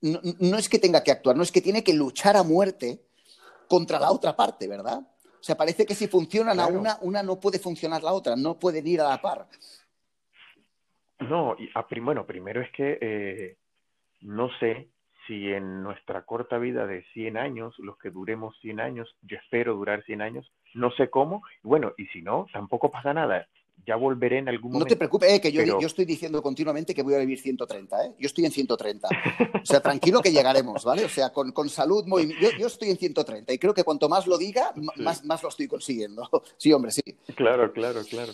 [0.00, 3.02] no, es que tenga que actuar, no es que tiene que luchar a muerte
[3.68, 5.00] contra la otra parte, ¿verdad?
[5.00, 8.58] O sea, parece que si funcionan a una, una no puede funcionar la otra, no
[8.58, 9.48] pueden ir a la par.
[11.18, 11.68] No, y
[12.00, 13.56] bueno, primero es que eh,
[14.22, 14.88] no sé
[15.28, 19.74] si en nuestra corta vida de 100 años, los que duremos 100 años, yo espero
[19.74, 23.46] durar 100 años, no sé cómo, bueno, y si no, tampoco pasa nada.
[23.86, 24.86] Ya volveré en algún momento.
[24.86, 28.06] No te preocupes, eh, que yo, yo, estoy diciendo continuamente que voy a vivir 130,
[28.06, 28.14] ¿eh?
[28.18, 29.08] Yo estoy en 130.
[29.62, 31.04] O sea, tranquilo que llegaremos, ¿vale?
[31.04, 32.34] O sea, con, con salud, muy...
[32.40, 35.48] yo, yo, estoy en 130 y creo que cuanto más lo diga, más, más lo
[35.48, 36.28] estoy consiguiendo.
[36.56, 37.02] Sí, hombre, sí.
[37.36, 38.32] Claro, claro, claro.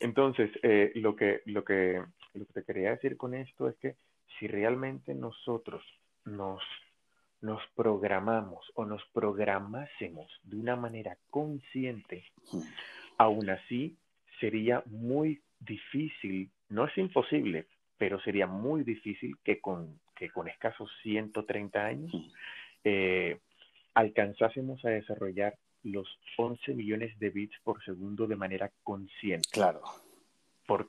[0.00, 2.02] Entonces, eh, lo, que, lo, que,
[2.34, 3.94] lo que te quería decir con esto es que
[4.38, 5.82] si realmente nosotros
[6.24, 6.62] nos,
[7.40, 12.24] nos programamos o nos programásemos de una manera consciente,
[13.18, 13.96] aún así
[14.38, 17.66] sería muy difícil, no es imposible,
[17.98, 22.12] pero sería muy difícil que con, que con escasos 130 años
[22.84, 23.38] eh,
[23.94, 29.48] alcanzásemos a desarrollar los 11 millones de bits por segundo de manera consciente.
[29.52, 29.82] Claro.
[30.66, 30.88] Por,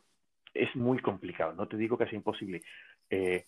[0.53, 2.61] es muy complicado, no te digo que sea imposible.
[3.09, 3.45] Eh,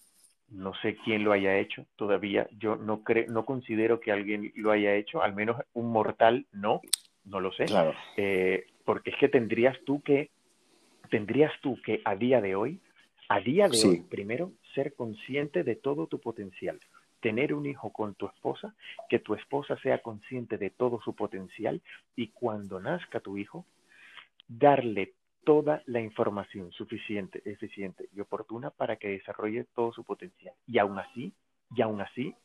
[0.49, 2.47] no sé quién lo haya hecho todavía.
[2.57, 6.81] Yo no creo, no considero que alguien lo haya hecho, al menos un mortal no,
[7.25, 7.65] no lo sé.
[7.65, 7.93] Claro.
[8.17, 10.31] Eh, porque es que tendrías tú que,
[11.09, 12.79] tendrías tú que a día de hoy,
[13.29, 16.79] a día de hoy, primero, ser consciente de todo tu potencial
[17.23, 18.75] tener un hijo con tu esposa,
[19.07, 21.81] que tu esposa sea consciente de todo su potencial
[22.17, 23.65] y cuando nazca tu hijo,
[24.45, 30.53] darle toda la información suficiente, eficiente y oportuna para que desarrolle todo su potencial.
[30.67, 31.33] Y aún así,
[31.75, 32.35] y aún así,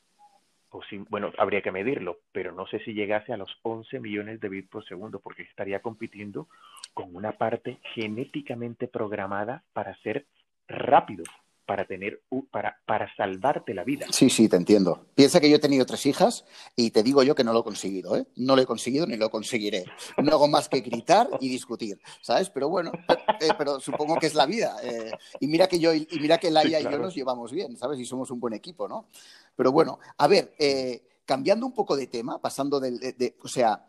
[0.71, 4.49] pues bueno, habría que medirlo, pero no sé si llegase a los 11 millones de
[4.49, 6.49] bits por segundo, porque estaría compitiendo
[6.93, 10.27] con una parte genéticamente programada para ser
[10.67, 11.25] rápido,
[11.69, 14.07] para tener para, para salvarte la vida.
[14.11, 15.05] Sí, sí, te entiendo.
[15.15, 17.63] Piensa que yo he tenido tres hijas y te digo yo que no lo he
[17.63, 18.25] conseguido, ¿eh?
[18.37, 19.85] No lo he conseguido ni lo conseguiré.
[20.17, 22.49] No hago más que gritar y discutir, ¿sabes?
[22.49, 22.91] Pero bueno,
[23.39, 24.77] eh, pero supongo que es la vida.
[24.83, 28.01] Eh, y mira que yo y mira que Laia y yo nos llevamos bien, ¿sabes?
[28.01, 29.09] Y somos un buen equipo, ¿no?
[29.55, 33.85] Pero bueno, a ver, eh, cambiando un poco de tema, pasando del, de, o sea,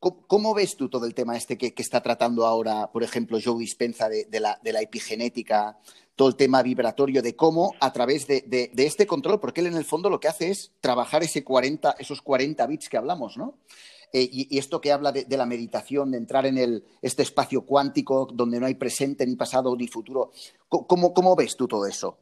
[0.00, 3.58] ¿cómo, ves tú todo el tema este que, que, está tratando ahora, por ejemplo, Joe
[3.58, 5.78] Dispenza de, de, la, de la epigenética?
[6.14, 9.84] Todo el tema vibratorio, de cómo a través de, este control, porque él en el
[9.84, 13.58] fondo lo que hace es trabajar ese 40, esos 40 bits que hablamos, ¿no?
[14.12, 18.28] Eh, y, esto que habla de, la meditación, de entrar en el, este espacio cuántico
[18.32, 20.32] donde no hay presente, ni pasado, ni futuro.
[20.68, 22.18] ¿Cómo, cómo ves tú todo eso?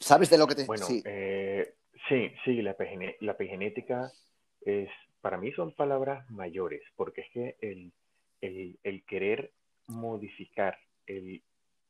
[0.00, 0.64] ¿Sabes de lo que te...
[0.64, 1.74] Bueno, sí, eh,
[2.08, 2.74] sí, sí la,
[3.20, 4.10] la epigenética
[4.62, 4.88] es,
[5.20, 7.92] para mí son palabras mayores, porque es que el,
[8.40, 9.52] el, el querer
[9.88, 11.42] modificar el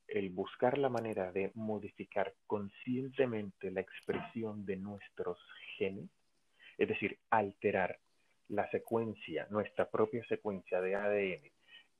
[0.08, 5.38] el buscar la manera de modificar conscientemente la expresión de nuestros
[5.76, 6.08] genes,
[6.78, 7.98] es decir, alterar
[8.48, 11.50] la secuencia, nuestra propia secuencia de ADN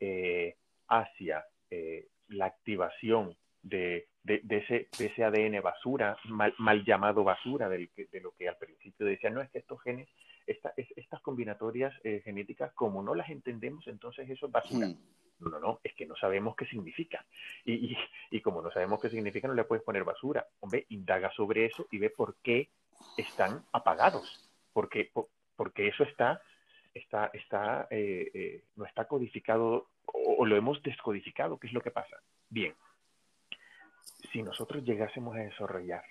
[0.01, 0.57] eh,
[0.88, 7.88] hacia eh, la activación de, ese, ese, ADN basura, mal, llamado basura, de
[8.21, 10.09] lo que al principio decía, no es que estos genes,
[10.47, 14.88] estas combinatorias eh, genéticas, como no las entendemos, entonces eso es basura.
[14.88, 14.97] Hmm.
[15.38, 17.25] No, no, no, es que no sabemos qué significa.
[17.64, 17.99] Y, y,
[18.31, 20.46] y, como no sabemos qué significa, no le puedes poner basura.
[20.61, 22.70] Hombre, indaga sobre eso y ve por qué
[23.16, 24.51] están apagados.
[24.72, 25.11] Porque,
[25.57, 26.40] porque eso está,
[26.94, 31.59] está, está, eh, eh, no está codificado o, o, lo hemos descodificado.
[31.59, 32.16] ¿Qué es lo que pasa?
[32.49, 32.75] Bien,
[34.33, 36.05] si nosotros llegásemos a desarrollar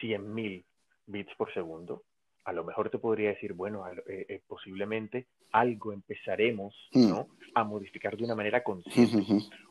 [0.00, 0.64] 100.000
[1.06, 2.02] bits por segundo,
[2.46, 7.08] a lo mejor te podría decir, bueno, eh, eh, posiblemente algo empezaremos mm.
[7.08, 7.28] ¿no?
[7.56, 9.20] a modificar de una manera consciente.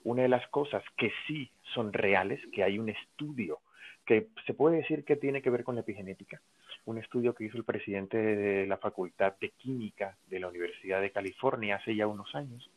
[0.03, 3.59] Una de las cosas que sí son reales, que hay un estudio
[4.05, 6.41] que se puede decir que tiene que ver con la epigenética,
[6.83, 11.11] un estudio que hizo el presidente de la Facultad de Química de la Universidad de
[11.11, 12.69] California hace ya unos años.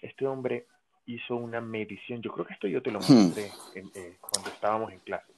[0.00, 0.66] Este hombre
[1.06, 3.12] hizo una medición, yo creo que esto yo te lo hmm.
[3.12, 5.32] mostré eh, cuando estábamos en clase,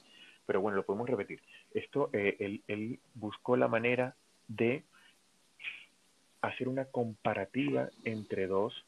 [0.45, 1.41] pero bueno, lo podemos repetir
[1.75, 4.15] esto, eh, él, buscó la manera
[4.47, 4.83] de
[6.41, 8.85] hacer una comparativa entre dos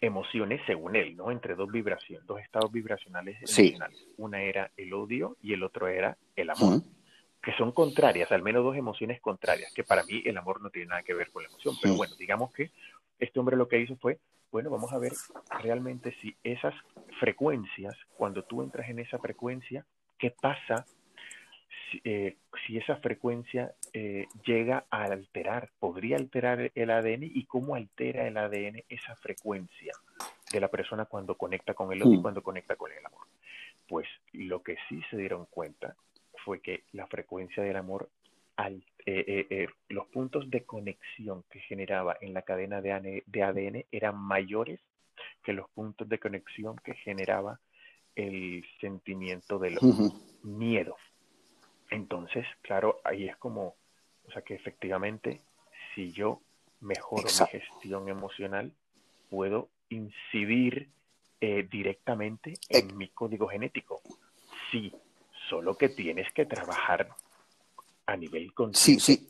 [0.00, 1.30] emociones, según él, ¿no?
[1.30, 4.06] Entre dos vibraciones, dos estados vibracionales emocionales.
[4.16, 6.82] Una era el odio y el otro era el amor.
[7.42, 10.88] Que son contrarias, al menos dos emociones contrarias, que para mí el amor no tiene
[10.88, 11.74] nada que ver con la emoción.
[11.82, 12.70] Pero bueno, digamos que
[13.18, 14.18] este hombre lo que hizo fue,
[14.52, 15.12] bueno, vamos a ver
[15.62, 16.74] realmente si esas
[17.18, 19.84] frecuencias, cuando tú entras en esa frecuencia,
[20.18, 20.86] ¿qué pasa
[22.04, 22.36] eh,
[22.66, 28.36] si, esa frecuencia eh, llega a alterar, podría alterar el ADN y cómo altera el
[28.36, 29.92] ADN esa frecuencia
[30.52, 33.26] de la persona cuando conecta con el otro y cuando conecta con el amor.
[33.88, 35.96] Pues lo que sí se dieron cuenta
[36.44, 38.08] fue que la frecuencia del amor,
[39.06, 44.80] eh, los puntos de conexión que generaba en la cadena de, de ADN eran mayores
[45.42, 47.60] que los puntos de conexión que generaba
[48.14, 49.78] el sentimiento del
[50.42, 50.96] miedo.
[51.92, 53.76] Entonces, claro, ahí es como,
[54.26, 55.42] o sea que efectivamente,
[55.94, 56.40] si yo
[56.80, 58.72] mejoro mi gestión emocional,
[59.28, 60.88] puedo incidir
[61.38, 64.00] eh, directamente en mi código genético.
[64.70, 64.90] Sí,
[65.50, 67.10] solo que tienes que trabajar
[68.06, 69.02] a nivel consciente.
[69.02, 69.28] Sí, sí.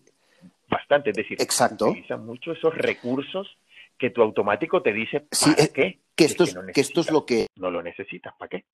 [0.68, 1.88] Bastante, es decir, Exacto.
[1.88, 3.58] utiliza mucho esos recursos
[3.98, 5.98] que tu automático te dice, ¿para sí, qué?
[6.14, 7.48] Que esto, es, que, esto es lo que...
[7.56, 8.64] No lo necesitas, ¿para qué?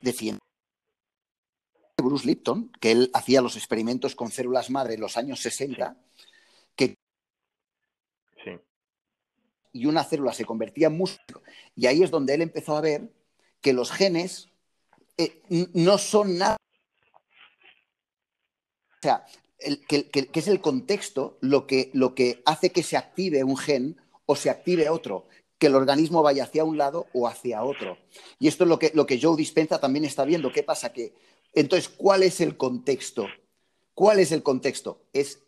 [0.00, 0.46] Defiende
[2.06, 5.96] Bruce Lipton, que él hacía los experimentos con células madre en los años 60,
[6.74, 6.96] que
[8.42, 8.50] sí.
[9.72, 11.42] y una célula se convertía en músculo.
[11.74, 13.12] Y ahí es donde él empezó a ver
[13.60, 14.48] que los genes
[15.18, 16.56] eh, no son nada.
[18.92, 19.26] O sea,
[19.58, 23.44] el, que, que, que, es el contexto lo que, lo que hace que se active
[23.44, 23.96] un gen
[24.26, 25.26] o se active otro,
[25.58, 27.98] que el organismo vaya hacia un lado o hacia otro.
[28.38, 30.52] Y esto es lo que, lo que Joe Dispensa también está viendo.
[30.52, 30.92] ¿Qué pasa?
[30.92, 31.14] Que,
[31.56, 33.26] entonces, ¿cuál es el contexto?
[33.94, 35.06] ¿Cuál es el contexto?
[35.14, 35.42] Es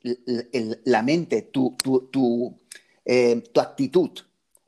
[0.84, 2.58] la mente, tu, tu, tu,
[3.04, 4.10] eh, tu actitud.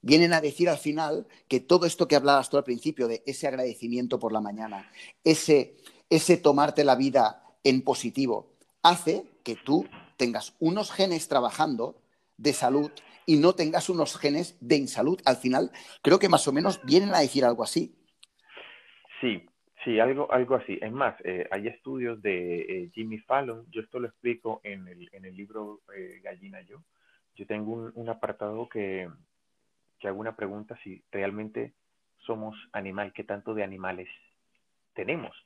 [0.03, 3.47] Vienen a decir al final que todo esto que hablabas tú al principio, de ese
[3.47, 4.93] agradecimiento por la mañana,
[5.25, 5.77] ese,
[6.11, 9.89] ese tomarte la vida en positivo, hace que tú
[10.19, 12.03] tengas unos genes trabajando
[12.37, 12.91] de salud
[13.25, 15.19] y no tengas unos genes de insalud.
[15.25, 15.73] Al final,
[16.03, 17.95] creo que más o menos vienen a decir algo así.
[19.23, 19.47] Sí,
[19.85, 20.79] sí, algo, algo así.
[20.81, 25.09] Es más, eh, hay estudios de eh, Jimmy Fallon, yo esto lo explico en el,
[25.13, 26.83] en el libro eh, Gallina Yo.
[27.37, 29.09] Yo tengo un, un apartado que,
[29.99, 31.73] que hago una pregunta si realmente
[32.19, 34.09] somos animal, qué tanto de animales
[34.95, 35.37] tenemos.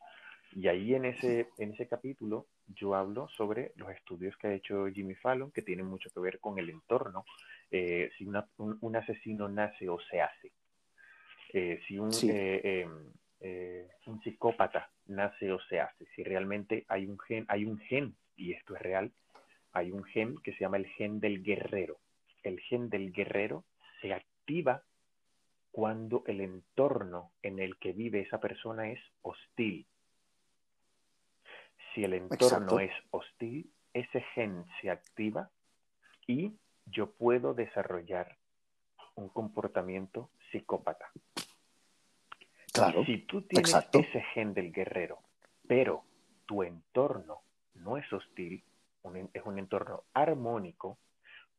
[0.52, 4.86] Y ahí en ese, en ese capítulo yo hablo sobre los estudios que ha hecho
[4.86, 7.24] Jimmy Fallon, que tienen mucho que ver con el entorno,
[7.70, 10.52] si una, un, un, asesino nace o se hace,
[11.86, 12.30] si un, sí.
[13.46, 18.16] Eh, un psicópata nace o se hace, si realmente hay un gen, hay un gen,
[18.36, 19.12] y esto es real,
[19.72, 21.98] hay un gen que se llama el gen del guerrero.
[22.42, 23.64] El gen del guerrero
[24.00, 24.82] se activa
[25.72, 29.86] cuando el entorno en el que vive esa persona es hostil.
[31.94, 32.80] Si el entorno Exacto.
[32.80, 35.50] es hostil, ese gen se activa
[36.26, 36.54] y
[36.86, 38.38] yo puedo desarrollar
[39.16, 41.10] un comportamiento psicópata.
[42.74, 43.04] Claro.
[43.04, 44.00] Si tú tienes Exacto.
[44.00, 45.20] ese gen del guerrero,
[45.68, 46.02] pero
[46.44, 47.42] tu entorno
[47.74, 48.64] no es hostil,
[49.02, 50.98] un, es un entorno armónico,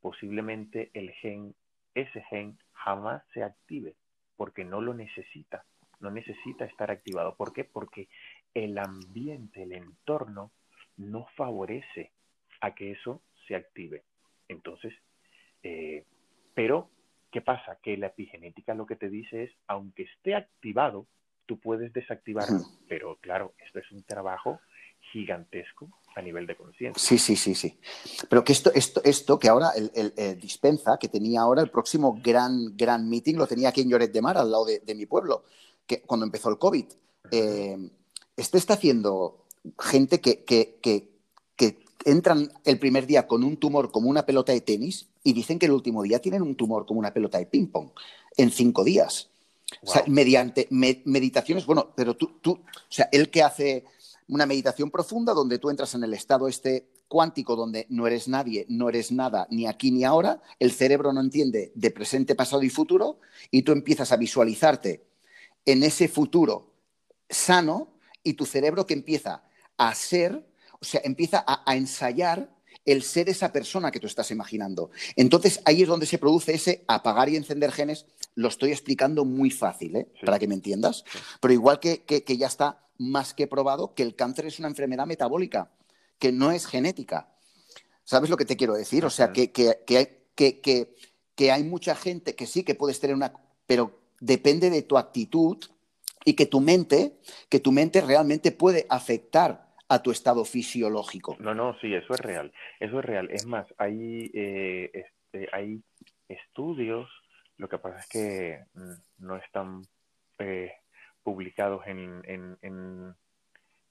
[0.01, 1.55] posiblemente el gen,
[1.93, 3.95] ese gen jamás se active
[4.35, 5.63] porque no lo necesita,
[6.01, 7.35] no necesita estar activado.
[7.35, 7.63] ¿Por qué?
[7.63, 8.09] Porque
[8.53, 10.51] el ambiente, el entorno
[10.97, 12.11] no favorece
[12.59, 14.03] a que eso se active.
[14.49, 14.93] Entonces,
[15.63, 16.03] eh,
[16.53, 16.89] pero,
[17.35, 17.77] ¿qué pasa?
[17.83, 21.05] Que la epigenética lo que te dice es, aunque esté activado,
[21.45, 24.61] tú puedes desactivarlo, pero claro, esto es un trabajo
[25.11, 26.97] gigantesco a nivel de conciencia.
[26.97, 27.77] Sí, sí, sí, sí.
[28.29, 31.69] Pero que esto, esto, esto que ahora el, el, el, dispensa, que tenía ahora el
[31.69, 34.95] próximo gran, gran meeting, lo tenía aquí en Lloret de Mar, al lado de, de
[34.95, 35.43] mi pueblo,
[35.85, 36.85] que cuando empezó el COVID.
[37.31, 37.77] Eh,
[38.37, 39.43] este está haciendo
[39.77, 41.09] gente que, que, que,
[41.57, 45.57] que, entran el primer día con un tumor como una pelota de tenis y dicen
[45.57, 47.89] que el último día tienen un tumor como una pelota de ping-pong
[48.37, 49.29] en cinco días.
[49.81, 49.89] Wow.
[49.89, 53.85] O sea, mediante me, meditaciones, bueno, pero tú, tú, o sea, él que hace
[54.27, 58.67] una meditación profunda donde tú entras en el estado este cuántico donde no eres nadie,
[58.69, 62.69] no eres nada, ni aquí ni ahora, el cerebro no entiende de presente, pasado y
[62.69, 63.19] futuro,
[63.49, 65.07] y tú empiezas a visualizarte
[65.65, 66.71] en ese futuro
[67.27, 69.43] sano y tu cerebro que empieza
[69.77, 70.47] a ser,
[70.79, 72.54] o sea, empieza a, a ensayar
[72.85, 74.91] el ser esa persona que tú estás imaginando.
[75.15, 78.05] Entonces ahí es donde se produce ese apagar y encender genes.
[78.35, 80.07] Lo estoy explicando muy fácil, ¿eh?
[80.19, 80.25] sí.
[80.25, 81.03] para que me entiendas.
[81.11, 81.19] Sí.
[81.41, 84.67] Pero igual que, que, que, ya está más que probado que el cáncer es una
[84.67, 85.71] enfermedad metabólica,
[86.19, 87.33] que no es genética.
[88.03, 89.03] ¿Sabes lo que te quiero decir?
[89.03, 93.33] O sea, que, que hay mucha gente que sí que puedes tener una...
[93.65, 95.57] Pero depende de tu actitud
[96.23, 97.19] y que tu mente,
[97.49, 99.64] que tu mente realmente puede afectar
[99.95, 101.37] a tu estado fisiológico.
[101.39, 102.51] No, no, sí, eso es real.
[102.79, 103.29] Eso es real.
[103.31, 105.81] Es más, hay, eh, este, hay
[106.27, 107.09] estudios,
[107.57, 109.83] lo que pasa es que mm, no están
[110.39, 110.73] eh,
[111.23, 113.15] publicados en, en, en,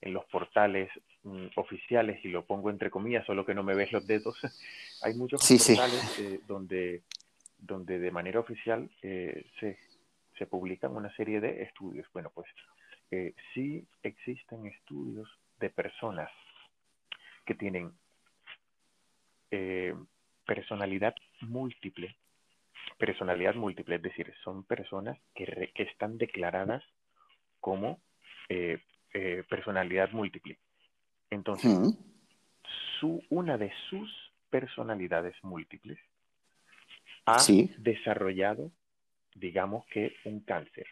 [0.01, 0.91] en, los portales
[1.23, 4.37] mm, oficiales, y lo pongo entre comillas, solo que no me ves los dedos.
[5.01, 6.23] hay muchos sí, portales sí.
[6.23, 7.01] Eh, donde,
[7.57, 9.79] donde de manera oficial eh, se,
[10.37, 12.05] se publican una serie de estudios.
[12.13, 12.47] Bueno, pues
[13.09, 15.27] eh, sí existen estudios
[15.65, 16.29] de personas
[17.43, 17.91] que tienen
[19.49, 19.95] eh,
[20.45, 22.15] personalidad múltiple,
[22.99, 26.83] personalidad múltiple, es decir, son personas que, que están declaradas
[27.59, 27.99] como
[28.49, 28.77] eh,
[29.13, 30.59] eh, personalidad múltiple.
[31.31, 31.97] Entonces,
[32.99, 34.09] su, una de sus
[34.51, 35.97] personalidades múltiples
[37.25, 37.43] ha
[37.79, 38.71] desarrollado,
[39.33, 40.85] digamos que un cáncer,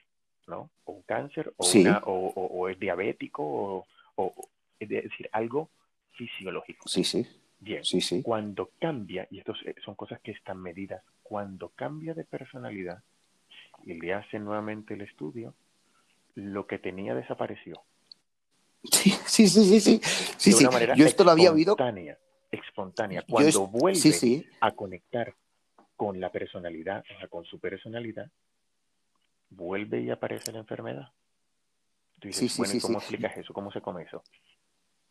[0.47, 0.71] ¿no?
[0.85, 4.49] O un cáncer, o, una, o, es diabético, o,
[4.83, 5.69] es decir, algo
[6.11, 6.87] fisiológico.
[6.87, 7.27] Sí, sí.
[7.59, 8.21] Bien, sí, sí.
[8.21, 9.53] cuando cambia, y esto
[9.85, 13.01] son cosas que están medidas, cuando cambia de personalidad
[13.85, 15.55] y le hace nuevamente el estudio,
[16.35, 17.81] lo que tenía desapareció.
[18.83, 20.01] Sí, sí, sí, sí,
[20.37, 20.51] sí.
[20.51, 21.77] de una manera Yo esto lo había oído.
[22.51, 23.23] Espontánea.
[23.27, 25.33] Cuando vuelve a conectar
[25.95, 28.29] con la personalidad, o sea, con su personalidad,
[29.49, 31.07] vuelve y aparece la enfermedad.
[32.19, 33.53] Tú dices, bueno, ¿cómo explicas eso?
[33.53, 34.21] ¿Cómo se come eso?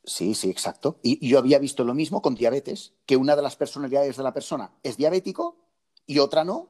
[0.05, 0.98] Sí, sí, exacto.
[1.03, 4.34] Y, yo había visto lo mismo con diabetes, que una de las personalidades de la
[4.34, 5.57] persona es diabético
[6.07, 6.68] y otra no,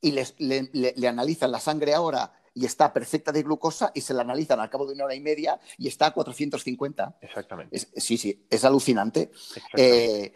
[0.00, 4.60] y le, analizan la sangre ahora y está perfecta de glucosa y se la analizan
[4.60, 7.18] al cabo de una hora y media y está a 450.
[7.20, 7.78] Exactamente.
[7.78, 9.30] sí, sí, es alucinante.
[9.76, 10.32] Eh,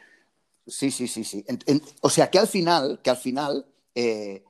[0.66, 1.44] sí, sí, sí, sí.
[2.00, 4.42] o sea que al final, que al final, eh,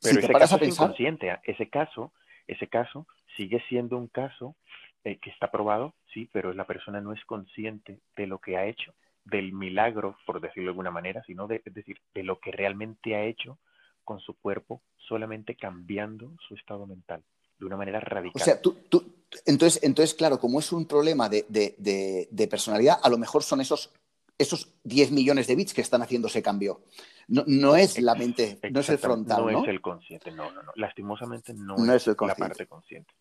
[0.00, 1.38] Pero ese caso es inconsciente.
[1.44, 2.12] Ese caso,
[2.46, 3.06] ese caso
[3.36, 4.56] sigue siendo un caso
[5.04, 8.66] eh, que está probado, sí, pero la persona no es consciente de lo que ha
[8.66, 8.94] hecho,
[9.24, 13.14] del milagro, por decirlo de alguna manera, sino de, es decir, de lo que realmente
[13.14, 13.58] ha hecho
[14.04, 17.22] con su cuerpo, solamente cambiando su estado mental
[17.58, 18.40] de una manera radical.
[18.40, 22.98] O sea, tú, tú entonces, entonces, claro, como es un problema de, de, de, personalidad,
[23.02, 23.92] a lo mejor son esos,
[24.38, 26.80] esos 10 millones de bits que están haciendo ese cambio.
[27.28, 29.44] No, no es la mente, no es el frontal.
[29.44, 30.72] No, no, es el consciente, no, no, no.
[30.74, 33.14] Lastimosamente no, es, la parte consciente.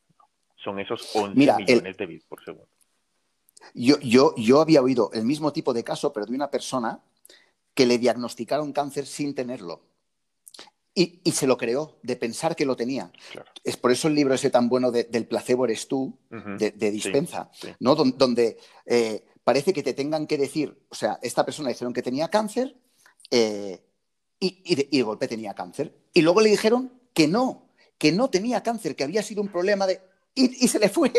[0.63, 2.67] Son esos 11 millones de bits por segundo.
[3.73, 7.01] Yo, yo, yo había oído el mismo tipo de caso, pero de una persona
[7.73, 9.81] que le diagnosticaron cáncer sin tenerlo.
[10.93, 13.11] Y, y, se lo creó, de pensar que lo tenía.
[13.63, 17.49] Es por eso el libro ese tan bueno del placebo eres tú, de, dispensa,
[17.79, 17.95] ¿no?
[17.95, 22.27] donde eh, parece que te tengan que decir, o sea, esta persona dijeron que tenía
[22.27, 22.75] cáncer
[23.31, 23.81] eh,
[24.39, 25.95] y, y, de, golpe tenía cáncer.
[26.13, 29.87] Y luego le dijeron que no, que no tenía cáncer, que había sido un problema
[29.87, 30.01] de...
[30.35, 31.11] Y, se le fue.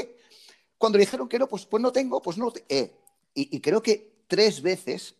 [0.78, 2.52] Cuando le dijeron que no, pues, pues no tengo, pues no.
[2.68, 2.94] Eh,
[3.34, 5.16] y, creo que tres veces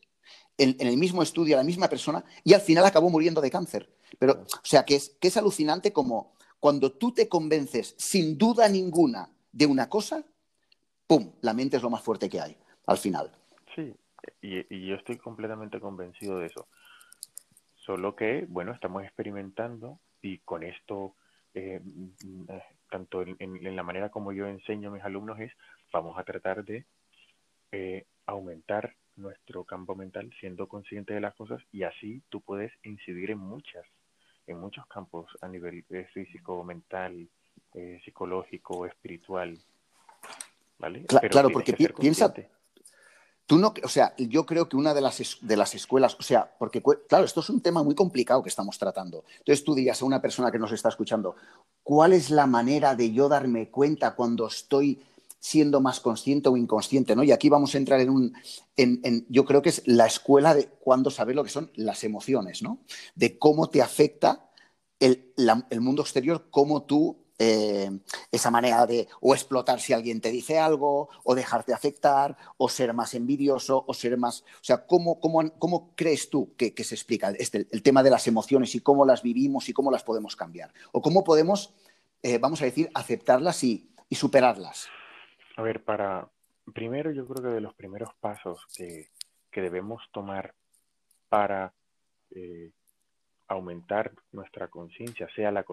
[0.57, 3.91] en, el mismo estudio la misma persona y al final acabó muriendo de cáncer.
[4.19, 8.69] Pero, o sea, que es, que es alucinante como cuando tú te convences sin duda
[8.69, 10.25] ninguna de una cosa,
[11.07, 11.33] ¡pum!
[11.41, 13.33] La mente es lo más fuerte que hay al final.
[13.75, 13.95] Sí,
[14.43, 16.69] y, yo estoy completamente convencido de eso.
[17.77, 21.15] Solo que, bueno, estamos experimentando y con esto,
[21.55, 21.81] eh,
[22.91, 25.53] eh, tanto en, la manera como yo enseño a mis alumnos es,
[25.93, 26.85] vamos a tratar de
[27.73, 33.31] eh, aumentar nuestro campo mental siendo consciente de las cosas y así tú puedes incidir
[33.31, 33.85] en muchas,
[34.47, 37.29] en muchos campos a nivel físico, mental,
[38.05, 39.59] psicológico, espiritual.
[40.79, 41.05] ¿Vale?
[41.05, 42.33] claro, porque piensa,
[43.51, 46.55] Tú no, o sea, yo creo que una de las, de las escuelas, o sea,
[46.57, 49.25] porque, claro, esto es un tema muy complicado que estamos tratando.
[49.39, 51.35] Entonces tú dirías a una persona que nos está escuchando,
[51.83, 55.03] ¿cuál es la manera de yo darme cuenta cuando estoy
[55.41, 57.17] siendo más consciente o inconsciente?
[57.17, 57.25] ¿no?
[57.25, 58.35] Y aquí vamos a entrar en un,
[58.77, 62.63] en, yo creo que es la escuela de cuando saber lo que son las emociones,
[62.63, 62.79] ¿no?
[63.17, 64.49] De cómo te afecta
[65.01, 65.35] el,
[65.71, 67.91] el mundo exterior, cómo tú eh,
[68.31, 72.93] esa manera de o explotar si alguien te dice algo, o dejarte afectar, o ser
[72.93, 74.43] más envidioso, o ser más...
[74.43, 78.75] O sea, ¿cómo, cómo, crees tú que, se explica este, el tema de las emociones
[78.75, 80.75] y cómo las vivimos y cómo las podemos cambiar?
[80.93, 81.73] ¿O cómo podemos,
[82.23, 84.89] eh, vamos a decir, aceptarlas y, superarlas?
[85.57, 86.29] A ver, para...
[86.75, 89.09] Primero yo creo que de los primeros pasos que,
[89.51, 90.55] debemos tomar
[91.31, 91.73] para
[92.33, 92.71] eh,
[93.51, 95.65] aumentar nuestra conciencia, sea, la,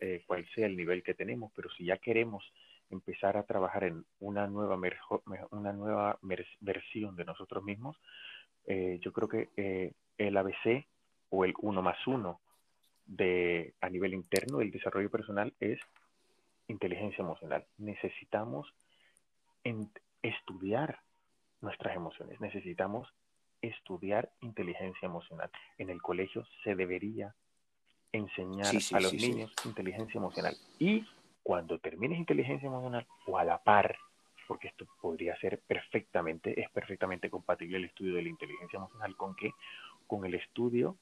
[0.00, 2.44] eh, cual sea el nivel que tenemos, pero si ya queremos
[2.90, 4.76] empezar a trabajar en una nueva,
[5.52, 6.18] una nueva
[6.60, 7.96] versión de nosotros mismos,
[8.66, 10.86] eh, yo creo que eh, el ABC
[11.30, 12.40] o el uno más uno
[13.06, 15.78] de, a nivel interno del desarrollo personal es
[16.66, 17.64] inteligencia emocional.
[17.78, 18.74] Necesitamos
[20.20, 20.98] estudiar
[21.60, 23.08] nuestras emociones, necesitamos
[23.68, 25.50] estudiar inteligencia emocional.
[25.78, 27.34] En el colegio se debería
[28.12, 30.56] enseñar a los niños inteligencia emocional.
[30.78, 31.04] Y
[31.42, 33.96] cuando termines inteligencia emocional o a la par,
[34.46, 39.34] porque esto podría ser perfectamente, es perfectamente compatible el estudio de la inteligencia emocional con
[39.34, 39.52] qué?
[40.06, 40.96] Con el estudio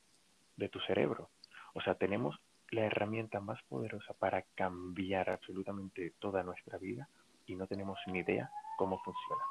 [0.56, 1.30] de tu cerebro.
[1.74, 2.38] O sea, tenemos
[2.70, 7.08] la herramienta más poderosa para cambiar absolutamente toda nuestra vida
[7.46, 9.42] y no tenemos ni idea cómo funciona.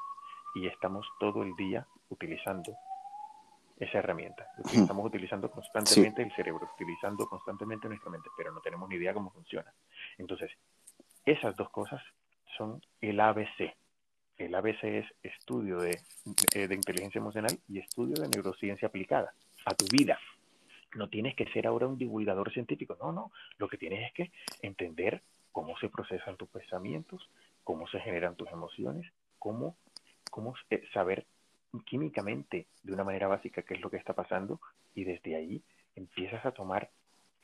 [0.55, 2.75] Y estamos todo el día utilizando
[3.81, 4.47] esa herramienta.
[4.71, 9.31] Estamos utilizando constantemente el cerebro, utilizando constantemente nuestra mente, pero no tenemos ni idea cómo
[9.31, 9.73] funciona.
[10.19, 10.51] Entonces,
[11.25, 11.99] esas dos cosas
[12.57, 13.73] son el ABC
[14.37, 15.99] El ABC es estudio de,
[16.53, 19.33] de, inteligencia emocional y estudio de neurociencia aplicada
[19.65, 20.19] a tu vida.
[20.95, 23.31] No tienes que ser ahora un divulgador científico, no, no.
[23.57, 27.27] Lo que tienes es que entender cómo se procesan tus pensamientos,
[27.63, 29.75] cómo se generan tus emociones, cómo,
[30.29, 30.53] cómo
[30.93, 31.25] saber
[31.85, 34.59] químicamente de una manera básica qué es lo que está pasando
[34.93, 35.61] y desde ahí
[35.95, 36.89] empiezas a tomar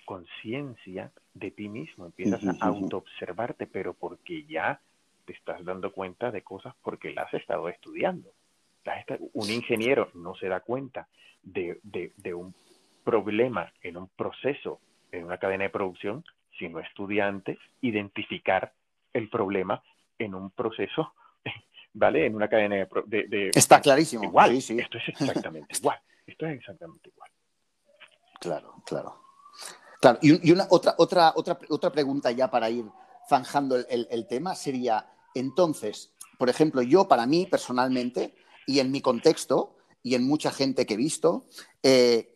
[0.06, 4.80] conciencia de ti mismo, empiezas a autoobservarte, pero porque ya
[5.26, 8.32] te estás dando cuenta de cosas porque las has estado estudiando.
[9.34, 11.10] Un ingeniero no se da cuenta
[11.44, 12.56] de, de, un
[13.04, 14.80] problema en un proceso,
[15.12, 16.24] en una cadena de producción,
[16.58, 18.72] sino estudiante, identificar
[19.12, 19.84] el problema
[20.18, 21.14] en un proceso,
[21.98, 22.26] ¿vale?
[22.26, 23.28] En una cadena de...
[23.28, 24.24] de, Está clarísimo.
[24.24, 26.00] Igual, esto es exactamente igual.
[26.26, 27.32] Esto es exactamente igual.
[28.40, 29.24] Claro, claro.
[30.00, 32.86] Claro, y, una, otra, otra, otra, otra pregunta ya para ir
[33.28, 38.36] zanjando el, tema sería, entonces, por ejemplo, yo para mí personalmente
[38.68, 41.48] y en mi contexto y en mucha gente que he visto,
[41.82, 42.36] eh,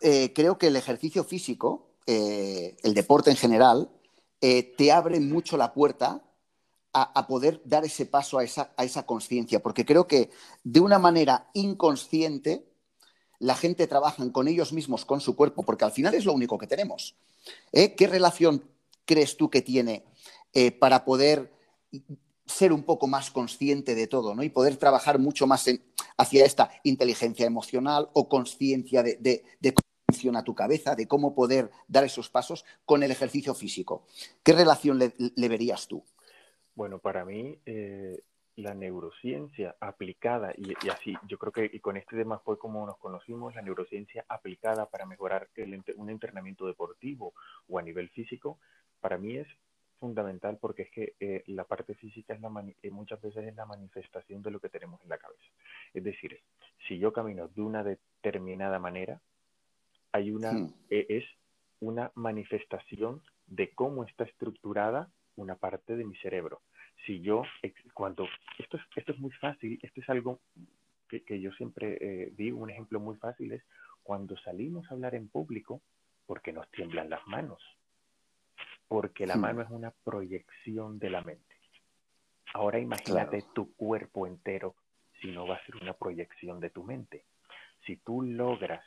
[0.00, 3.90] eh, creo que el ejercicio físico, eh, el deporte en general,
[4.40, 6.22] te abre mucho la puerta
[6.94, 10.30] a, poder dar ese paso a esa, a esa conciencia, porque creo que
[10.62, 12.64] de una manera inconsciente
[13.40, 16.56] la gente trabaja con ellos mismos, con su cuerpo, porque al final es lo único
[16.56, 17.16] que tenemos.
[17.72, 17.94] ¿Eh?
[17.94, 18.64] ¿Qué relación
[19.04, 20.04] crees tú que tiene
[20.52, 21.52] eh, para poder
[22.46, 24.42] ser un poco más consciente de todo ¿no?
[24.42, 25.66] y poder trabajar mucho más
[26.16, 32.04] hacia esta inteligencia emocional o conciencia de, cómo funciona tu cabeza, de cómo poder dar
[32.04, 34.06] esos pasos con el ejercicio físico?
[34.42, 36.04] ¿Qué relación le, verías tú?
[36.74, 38.20] Bueno, para mí eh,
[38.56, 42.98] la neurociencia aplicada, y, así, yo creo que y con este tema fue como nos
[42.98, 47.34] conocimos, la neurociencia aplicada para mejorar el, un entrenamiento deportivo
[47.68, 48.58] o a nivel físico,
[49.00, 49.48] para mí es
[49.98, 52.50] fundamental porque es que eh, la parte física es la
[52.82, 55.44] eh, muchas veces es la manifestación de lo que tenemos en la cabeza.
[55.92, 56.40] Es decir,
[56.86, 59.20] si yo camino de una determinada manera,
[60.12, 60.74] hay una, hmm.
[60.90, 61.24] e, es
[61.80, 66.62] una manifestación de cómo está estructurada una parte de mi cerebro
[67.06, 67.42] si yo,
[67.92, 68.26] cuando,
[68.58, 70.40] esto es, esto es muy fácil, esto es algo
[71.08, 73.62] que, yo siempre eh, digo, un ejemplo muy fácil es
[74.02, 75.80] cuando salimos a hablar en público,
[76.26, 77.62] porque nos tiemblan las manos,
[78.88, 79.40] porque la hmm.
[79.40, 81.54] mano es una proyección de la mente.
[82.54, 84.74] Ahora imagínate tu cuerpo entero
[85.20, 87.24] si no va a ser una proyección de tu mente.
[87.84, 88.84] Si tú logras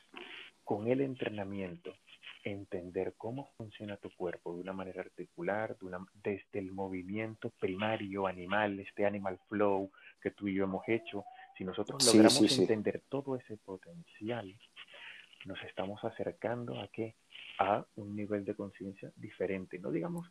[0.64, 1.96] con el entrenamiento
[2.44, 5.78] entender cómo funciona tu cuerpo de una manera articular,
[6.24, 11.26] desde el movimiento primario animal, este animal flow que tú y yo hemos hecho,
[11.58, 14.56] si nosotros logramos entender todo ese potencial,
[15.46, 17.16] nos estamos acercando a qué?
[17.60, 20.30] A un nivel de conciencia diferente, no digamos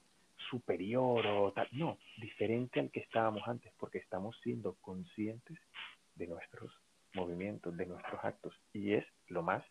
[0.50, 5.59] superior o tal, no, diferente al que estábamos antes, porque estamos siendo conscientes
[6.14, 6.72] de nuestros
[7.14, 9.64] movimientos, de nuestros actos, y es lo más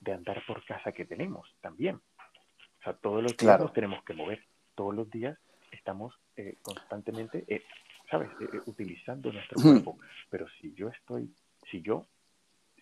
[0.00, 1.96] de andar por casa que tenemos también.
[1.96, 4.42] O sea, todos los días nos tenemos que mover,
[4.74, 5.38] todos los días
[5.70, 7.62] estamos eh, constantemente, eh,
[8.10, 9.98] ¿sabes?, eh, utilizando nuestro cuerpo.
[10.30, 11.30] Pero si yo estoy,
[11.70, 12.06] si yo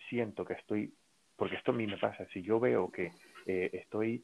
[0.09, 0.93] siento que estoy,
[1.35, 3.11] porque esto a mí me pasa, si yo veo que
[3.45, 4.23] estoy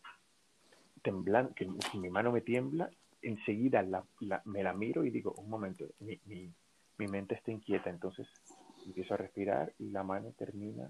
[1.02, 1.68] temblando, que
[1.98, 2.90] mi mano me tiembla,
[3.22, 4.04] enseguida la,
[4.46, 6.52] me la miro y digo, un momento, mi, mi,
[6.98, 8.28] mi mente está inquieta, entonces
[8.86, 10.90] empiezo a respirar y la mano termina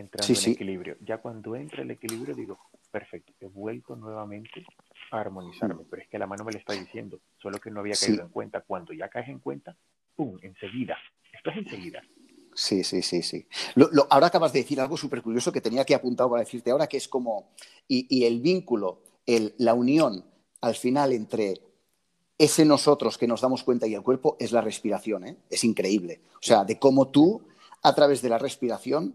[0.00, 0.96] entrando en equilibrio.
[1.00, 2.58] Ya cuando entra el equilibrio digo,
[2.90, 4.64] perfecto, he vuelto nuevamente
[5.10, 7.94] a armonizarme, pero es que la mano me lo está diciendo, solo que no había
[7.94, 8.60] caído en cuenta.
[8.62, 9.76] Cuando ya caes en cuenta,
[10.16, 10.96] ¡pum!, enseguida.
[11.32, 12.02] Esto es enseguida.
[12.54, 13.46] Sí, sí, sí, sí.
[14.10, 16.96] ahora acabas de decir algo súper curioso que tenía que apuntado para decirte ahora, que
[16.96, 17.52] es como,
[17.86, 20.24] y, el vínculo, el, la unión
[20.60, 21.60] al final entre
[22.36, 25.36] ese nosotros que nos damos cuenta y el cuerpo es la respiración, ¿eh?
[25.48, 26.22] es increíble.
[26.34, 27.42] O sea, de cómo tú,
[27.82, 29.14] a través de la respiración,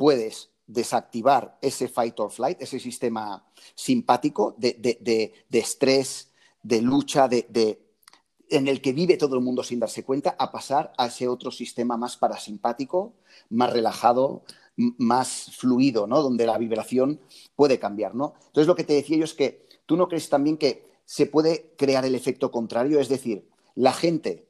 [0.00, 3.44] puedes desactivar ese fight or flight, ese sistema
[3.74, 6.32] simpático de, estrés,
[6.62, 7.82] de lucha, de,
[8.48, 11.50] en el que vive todo el mundo sin darse cuenta, a pasar a ese otro
[11.50, 13.12] sistema más parasimpático,
[13.50, 14.42] más relajado,
[14.74, 16.22] más fluido, ¿no?
[16.22, 17.20] Donde la vibración
[17.54, 18.32] puede cambiar, ¿no?
[18.46, 21.74] Entonces lo que te decía yo es que tú no crees también que se puede
[21.76, 24.48] crear el efecto contrario, es decir, la gente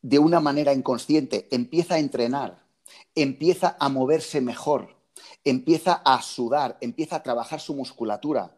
[0.00, 2.65] de una manera inconsciente empieza a entrenar
[3.14, 4.96] empieza a moverse mejor,
[5.44, 8.56] empieza a sudar, empieza a trabajar su musculatura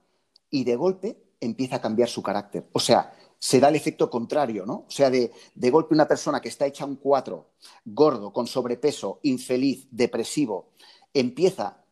[0.51, 2.69] y de golpe empieza a cambiar su carácter.
[2.73, 4.85] O sea, se da el efecto contrario, ¿no?
[4.89, 5.31] O sea, de,
[5.71, 7.51] golpe una persona que está hecha un cuatro,
[7.85, 10.71] gordo, con sobrepeso, infeliz, depresivo,
[11.15, 11.85] empieza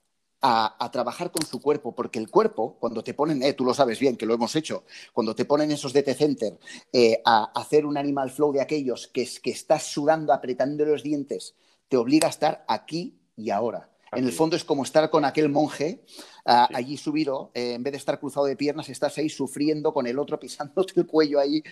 [0.42, 3.98] a, trabajar con su cuerpo, porque el cuerpo, cuando te ponen, eh, tú lo sabes
[3.98, 6.58] bien, que lo hemos hecho, cuando te ponen esos DT Center
[6.92, 11.56] eh, a hacer un animal flow de aquellos que, que estás sudando, apretando los dientes,
[11.88, 13.90] te obliga a estar aquí y ahora.
[14.12, 16.04] En el fondo es como estar con aquel monje
[16.44, 20.06] ah, allí subido, eh, en vez de estar cruzado de piernas, estás ahí sufriendo con
[20.06, 21.62] el otro pisándote el cuello ahí,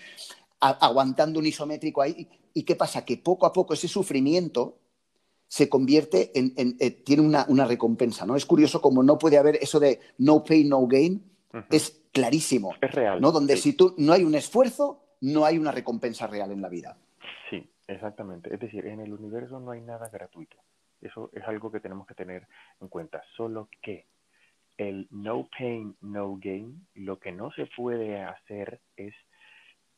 [0.61, 2.29] aguantando un isométrico ahí.
[2.53, 3.05] ¿Y qué pasa?
[3.05, 4.79] Que poco a poco ese sufrimiento
[5.49, 8.35] se convierte en, eh, tiene una, recompensa, ¿no?
[8.35, 11.23] Es curioso como no puede haber eso de no pain, no gain,
[11.71, 12.75] es clarísimo.
[12.81, 13.21] Es real.
[13.21, 13.31] ¿no?
[13.31, 16.99] Donde si tú no hay un esfuerzo, no hay una recompensa real en la vida.
[17.87, 18.53] Exactamente.
[18.53, 20.57] Es decir, en el universo no hay nada gratuito.
[21.01, 22.47] Eso es algo que tenemos que tener
[22.81, 23.23] en cuenta.
[23.37, 24.07] Solo que
[24.79, 29.15] el no pain, no gain, lo que no se puede hacer es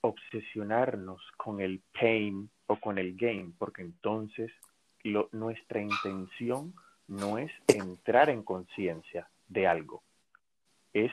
[0.01, 4.53] obsesionarnos con el pain o con el gain, porque entonces
[5.33, 6.75] nuestra intención
[7.07, 10.03] no es entrar en conciencia de algo,
[10.93, 11.13] es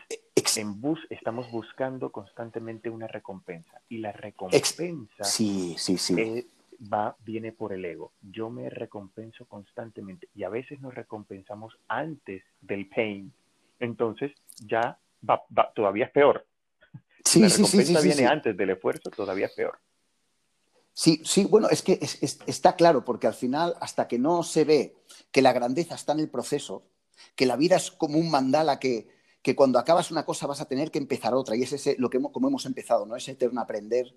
[0.58, 6.48] en bus, estamos buscando constantemente una recompensa y la recompensa sí, sí, sí.
[6.92, 8.14] Va, viene por el ego.
[8.22, 13.32] Yo me recompenso constantemente y a veces nos recompensamos antes del pain,
[13.80, 14.32] entonces
[14.66, 16.46] ya va, todavía es peor.
[17.24, 19.80] Sí, la recompensa viene antes del esfuerzo, todavía es peor.
[20.94, 22.00] Sí, sí, bueno, es que
[22.46, 24.96] está claro, porque al final, hasta que no se ve
[25.32, 26.84] que la grandeza está en el proceso,
[27.36, 29.08] que la vida es como un mandala que,
[29.42, 32.12] que cuando acabas una cosa vas a tener que empezar otra, y es ese lo
[32.12, 33.16] que hemos, como hemos empezado, ¿no?
[33.16, 34.14] Ese eterno aprender,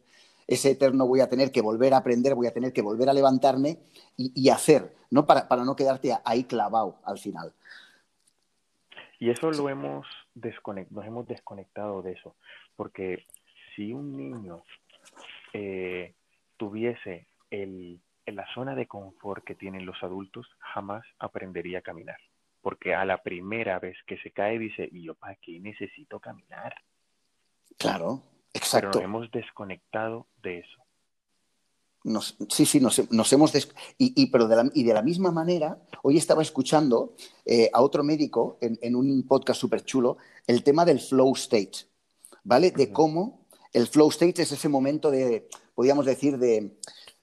[0.46, 3.14] ese eterno voy a tener que volver a aprender, voy a tener que volver a
[3.14, 3.78] levantarme
[4.16, 5.26] y, hacer, ¿no?
[5.26, 7.52] Para, para, no quedarte ahí clavado al final.
[9.18, 12.36] Y eso lo hemos desconectado, nos hemos desconectado de eso,
[12.76, 13.26] porque
[13.74, 14.62] si un niño
[15.52, 16.14] eh,
[16.56, 22.18] tuviese el, en la zona de confort que tienen los adultos, jamás aprendería a caminar.
[22.60, 26.74] Porque a la primera vez que se cae dice, ¿y yo para qué necesito caminar?
[27.78, 28.22] Claro,
[28.56, 28.90] exacto.
[28.92, 32.22] Pero nos hemos desconectado de eso.
[32.48, 32.98] sí, sí, nos,
[33.32, 33.52] hemos
[33.98, 38.02] y, pero de la, y de la misma manera, hoy estaba escuchando eh, a otro
[38.02, 41.86] médico en, un podcast súper chulo el tema del flow state,
[42.44, 42.70] ¿vale?
[42.70, 46.78] De cómo el flow state es ese momento de, podríamos decir, de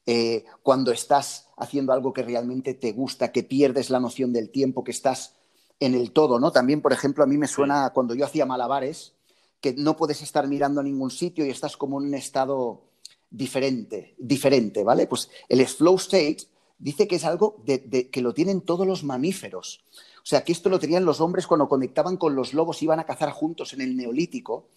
[0.05, 4.83] eh, cuando estás haciendo algo que realmente te gusta, que pierdes la noción del tiempo,
[4.83, 5.35] que estás
[5.79, 6.51] en el todo, ¿no?
[6.51, 9.15] También, por ejemplo, a mí me suena cuando yo hacía malabares,
[9.63, 12.81] que no puedes estar mirando a ningún sitio y estás como en un estado
[13.29, 15.07] diferente, diferente, ¿vale?
[15.07, 16.39] Pues el flow state
[16.77, 19.85] dice que es algo que lo tienen todos los mamíferos.
[20.17, 23.05] O sea, que esto lo tenían los hombres cuando conectaban con los lobos, iban a
[23.05, 24.67] cazar juntos en el neolítico,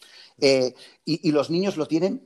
[0.41, 0.73] eh,
[1.05, 2.23] y, los niños lo tienen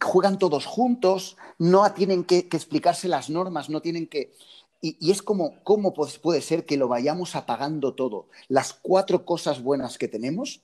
[0.00, 4.32] juegan todos juntos, no tienen que, explicarse las normas, no tienen que...
[4.80, 8.28] Y, es como, ¿cómo puede ser que lo vayamos apagando todo?
[8.46, 10.60] Las cuatro cosas buenas que tenemos,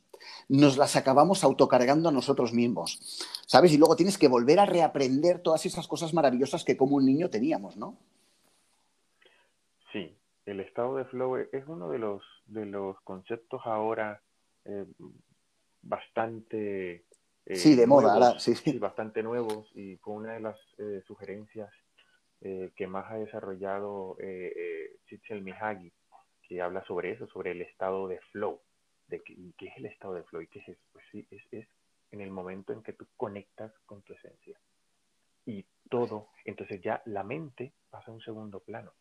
[0.49, 2.99] nos las acabamos autocargando a nosotros mismos,
[3.47, 3.73] ¿sabes?
[3.73, 7.31] Y luego tienes que volver a reaprender todas esas cosas maravillosas que como un niño
[7.31, 7.97] teníamos, ¿no?
[9.93, 10.17] Sí,
[10.47, 14.23] el estado de flow es uno de los, de los conceptos ahora
[14.65, 14.87] eh,
[15.83, 17.05] bastante
[17.47, 18.79] eh, sí, de moda, sí, sí.
[18.79, 21.71] Bastante nuevos y con una de las eh, sugerencias
[22.75, 24.97] que más ha desarrollado eh,
[25.31, 25.93] Mihagi,
[26.43, 28.61] que habla sobre eso, sobre el estado de flow.
[29.13, 30.41] De que, ¿Qué es el estado de flow?
[30.41, 30.81] ¿Y qué es eso?
[30.93, 31.69] Pues sí, es, es
[32.13, 34.59] en el momento en que tú conectas con tu esencia.
[35.45, 38.93] Y todo, entonces ya la mente pasa a un segundo plano,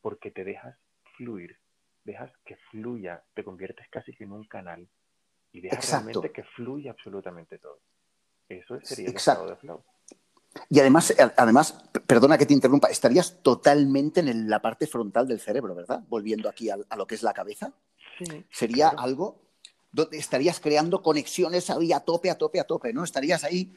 [0.00, 0.78] porque te dejas
[1.16, 1.58] fluir,
[2.04, 4.88] dejas que fluya, te conviertes casi en un canal
[5.52, 7.80] y deja realmente que fluya absolutamente todo.
[8.48, 9.84] Eso sería el estado de flow.
[10.68, 11.72] Y además, eh, además,
[12.06, 16.02] perdona que te interrumpa, estarías totalmente en la parte frontal del cerebro, ¿verdad?
[16.08, 17.72] Volviendo aquí a, lo que es la cabeza.
[18.18, 19.49] Sí, Sería algo
[19.92, 23.04] donde estarías creando conexiones ahí a tope, a tope, a tope, ¿no?
[23.04, 23.72] Estarías ahí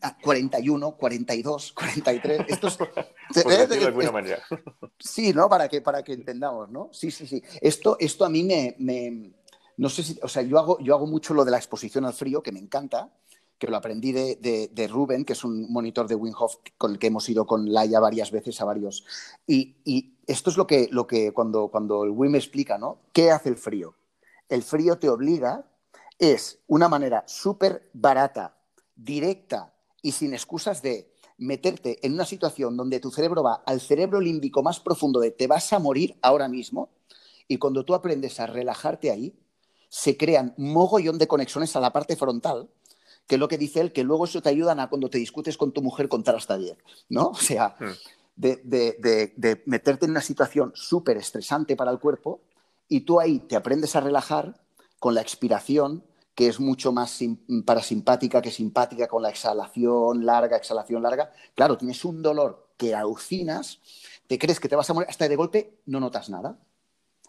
[0.00, 2.40] a 41, 42, 43.
[2.48, 4.42] Esto es, de alguna manera.
[4.98, 5.48] Sí, ¿no?
[5.48, 6.90] Para que, para que entendamos, ¿no?
[6.92, 7.42] Sí, sí, sí.
[7.60, 9.32] Esto, esto a mí me,
[9.76, 12.14] no sé si, o sea, yo hago, yo hago mucho lo de la exposición al
[12.14, 13.12] frío, que me encanta,
[13.58, 16.34] que lo aprendí de, de, Ruben, que es un monitor de Wim
[16.76, 19.04] con el que hemos ido con Laia varias veces a varios.
[19.46, 22.98] Y, y esto es lo que, lo que cuando, cuando el Wim explica, ¿no?
[23.12, 23.94] ¿Qué hace el frío?
[24.48, 25.64] El frío te obliga,
[26.18, 28.56] es una manera súper barata,
[28.94, 34.20] directa y sin excusas de meterte en una situación donde tu cerebro va al cerebro
[34.20, 36.90] límbico más profundo de te vas a morir ahora mismo,
[37.48, 39.38] y cuando tú aprendes a relajarte ahí,
[39.88, 42.68] se crean mogollón de conexiones a la parte frontal,
[43.26, 45.56] que es lo que dice él, que luego eso te ayudan a cuando te discutes
[45.56, 46.76] con tu mujer contar hasta 10,
[47.08, 47.28] ¿no?
[47.28, 47.92] O sea, hmm.
[48.36, 52.40] de, meterte en una situación súper estresante para el cuerpo
[52.88, 54.60] y tú ahí te aprendes a relajar
[54.98, 57.18] con la expiración, que es mucho más
[57.64, 61.32] parasimpática que simpática, con la exhalación larga, exhalación larga.
[61.54, 63.80] Claro, tienes un dolor que alucinas,
[64.26, 66.58] te crees que te vas a morir, hasta de golpe no notas nada.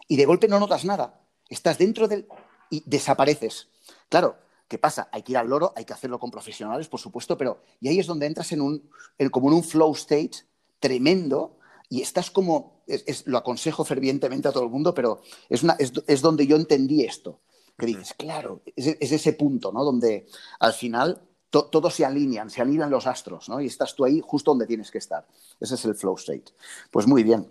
[0.06, 1.20] Y de golpe no notas nada.
[1.48, 2.26] Estás dentro del...
[2.70, 3.68] y desapareces.
[4.08, 4.36] Claro,
[4.68, 5.08] ¿qué pasa?
[5.12, 7.62] Hay que ir al loro, hay que hacerlo con profesionales, por supuesto, pero...
[7.80, 8.90] Y ahí es donde entras en un,
[9.30, 10.44] como en un flow state
[10.80, 11.57] tremendo
[11.88, 12.82] y estás como,
[13.26, 17.40] lo aconsejo fervientemente a todo el mundo, pero es, una, es, donde yo entendí esto.
[17.78, 19.84] Que dices, claro, es, ese punto, ¿no?
[19.84, 20.26] Donde
[20.58, 23.60] al final todos se alinean, se alinean los astros, ¿no?
[23.60, 25.26] Y estás tú ahí justo donde tienes que estar.
[25.60, 26.52] Ese es el flow state.
[26.90, 27.48] Pues muy bien.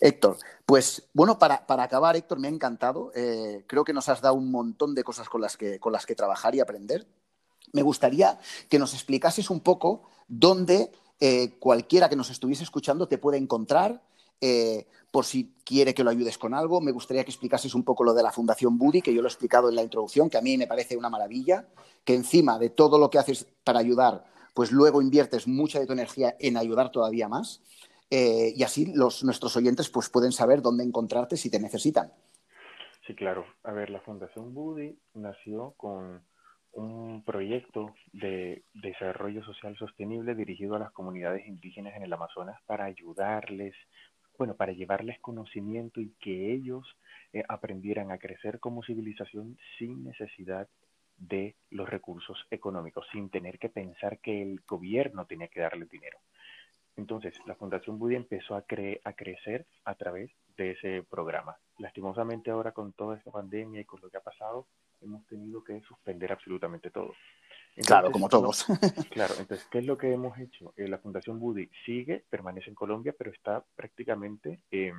[0.00, 3.10] Héctor, pues bueno, para, acabar, Héctor, me ha encantado.
[3.14, 6.06] Eh, creo que nos has dado un montón de cosas con las, que, con las
[6.06, 7.06] que trabajar y aprender.
[7.72, 13.18] Me gustaría que nos explicases un poco dónde eh, cualquiera que nos estuviese escuchando te
[13.18, 14.02] puede encontrar.
[14.40, 18.02] Eh, por si quiere que lo ayudes con algo, me gustaría que explicases un poco
[18.02, 20.42] lo de la Fundación Buddy, que yo lo he explicado en la introducción, que a
[20.42, 21.68] mí me parece una maravilla,
[22.04, 25.92] que encima de todo lo que haces para ayudar, pues luego inviertes mucha de tu
[25.92, 27.62] energía en ayudar todavía más.
[28.10, 32.12] Eh, y así los, nuestros oyentes pues, pueden saber dónde encontrarte si te necesitan.
[33.06, 33.44] Sí, claro.
[33.62, 36.22] A ver, la Fundación Buddy nació con
[36.74, 42.84] un proyecto de desarrollo social sostenible dirigido a las comunidades indígenas en el Amazonas para
[42.84, 43.74] ayudarles,
[44.38, 46.86] bueno, para llevarles conocimiento y que ellos
[47.32, 50.68] eh, aprendieran a crecer como civilización sin necesidad
[51.16, 56.18] de los recursos económicos, sin tener que pensar que el gobierno tenía que darles dinero.
[56.96, 61.56] Entonces, la Fundación Budi empezó a, cre a crecer a través de ese programa.
[61.78, 64.66] Lastimosamente ahora con toda esta pandemia y con lo que ha pasado,
[65.04, 67.12] hemos tenido que suspender absolutamente todo.
[67.86, 68.66] claro, como todos.
[69.10, 70.74] claro, entonces, ¿qué es lo que hemos hecho?
[70.76, 74.92] Eh, la Fundación Budi sigue, permanece en Colombia, pero está prácticamente, eh,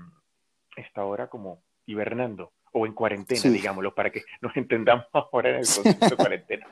[0.76, 5.66] está ahora como hibernando o en cuarentena, digámoslo, para que nos entendamos ahora en el
[5.66, 6.68] concepto de cuarentena.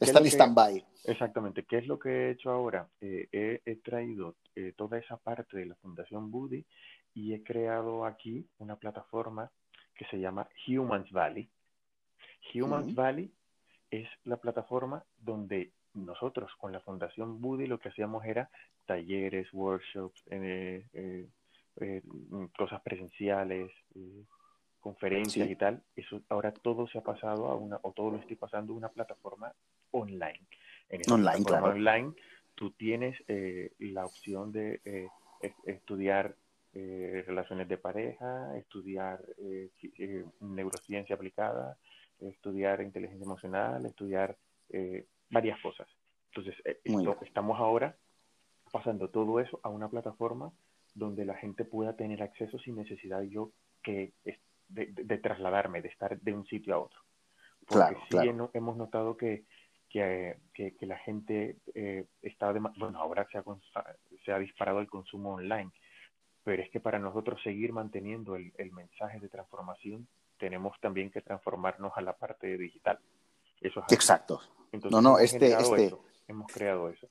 [0.00, 0.86] está en stand-by.
[1.04, 1.64] Exactamente.
[1.64, 2.88] ¿Qué es lo que he hecho ahora?
[3.00, 6.64] Eh, he, traído eh, toda esa parte de la Fundación Budi
[7.12, 9.50] y he creado aquí una plataforma
[9.96, 11.50] que se llama Humans Valley.
[12.54, 13.32] Humans Valley
[13.90, 18.50] es la plataforma donde nosotros con la Fundación Budi lo que hacíamos era
[18.86, 20.86] talleres, workshops, eh,
[22.56, 23.70] cosas presenciales,
[24.82, 28.36] conferencias y tal, eso ahora todo se ha pasado a una, o todo lo estoy
[28.36, 29.54] pasando a una plataforma
[29.92, 30.40] online.
[30.88, 32.12] En esta online, plataforma online,
[32.56, 35.08] tú tienes eh, la opción de eh,
[35.64, 36.34] estudiar
[36.74, 39.24] eh, relaciones de pareja, estudiar
[40.40, 41.78] neurociencia aplicada,
[42.20, 44.36] estudiar inteligencia emocional, estudiar
[45.30, 45.88] varias cosas.
[46.34, 46.54] Entonces,
[47.22, 47.96] estamos ahora
[48.72, 50.52] pasando todo eso a una plataforma
[50.94, 53.52] donde la gente pueda tener acceso sin necesidad de yo
[53.82, 54.12] que
[54.68, 57.00] de, trasladarme, de estar de un sitio a otro.
[57.66, 58.16] Porque sí
[58.54, 59.44] hemos notado que,
[59.88, 63.44] que, que, la gente eh, está, de, bueno, ahora se ha,
[64.24, 65.70] se ha disparado el consumo online,
[66.42, 70.08] pero es que para nosotros seguir manteniendo el, el mensaje de transformación,
[70.42, 72.98] tenemos también que transformarnos a la parte digital.
[73.60, 74.40] Eso es Exacto.
[74.72, 75.94] Entonces, no, no, este, este...
[76.26, 77.06] hemos creado eso.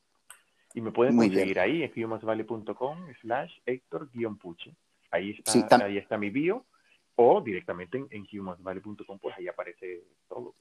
[0.73, 4.75] Y me pueden conseguir ahí en humansvalley.com slash Héctor-Puche.
[5.11, 6.65] Ahí está, ahí está mi bio
[7.21, 8.25] o directamente en, en
[9.19, 10.55] pues ahí aparece todo.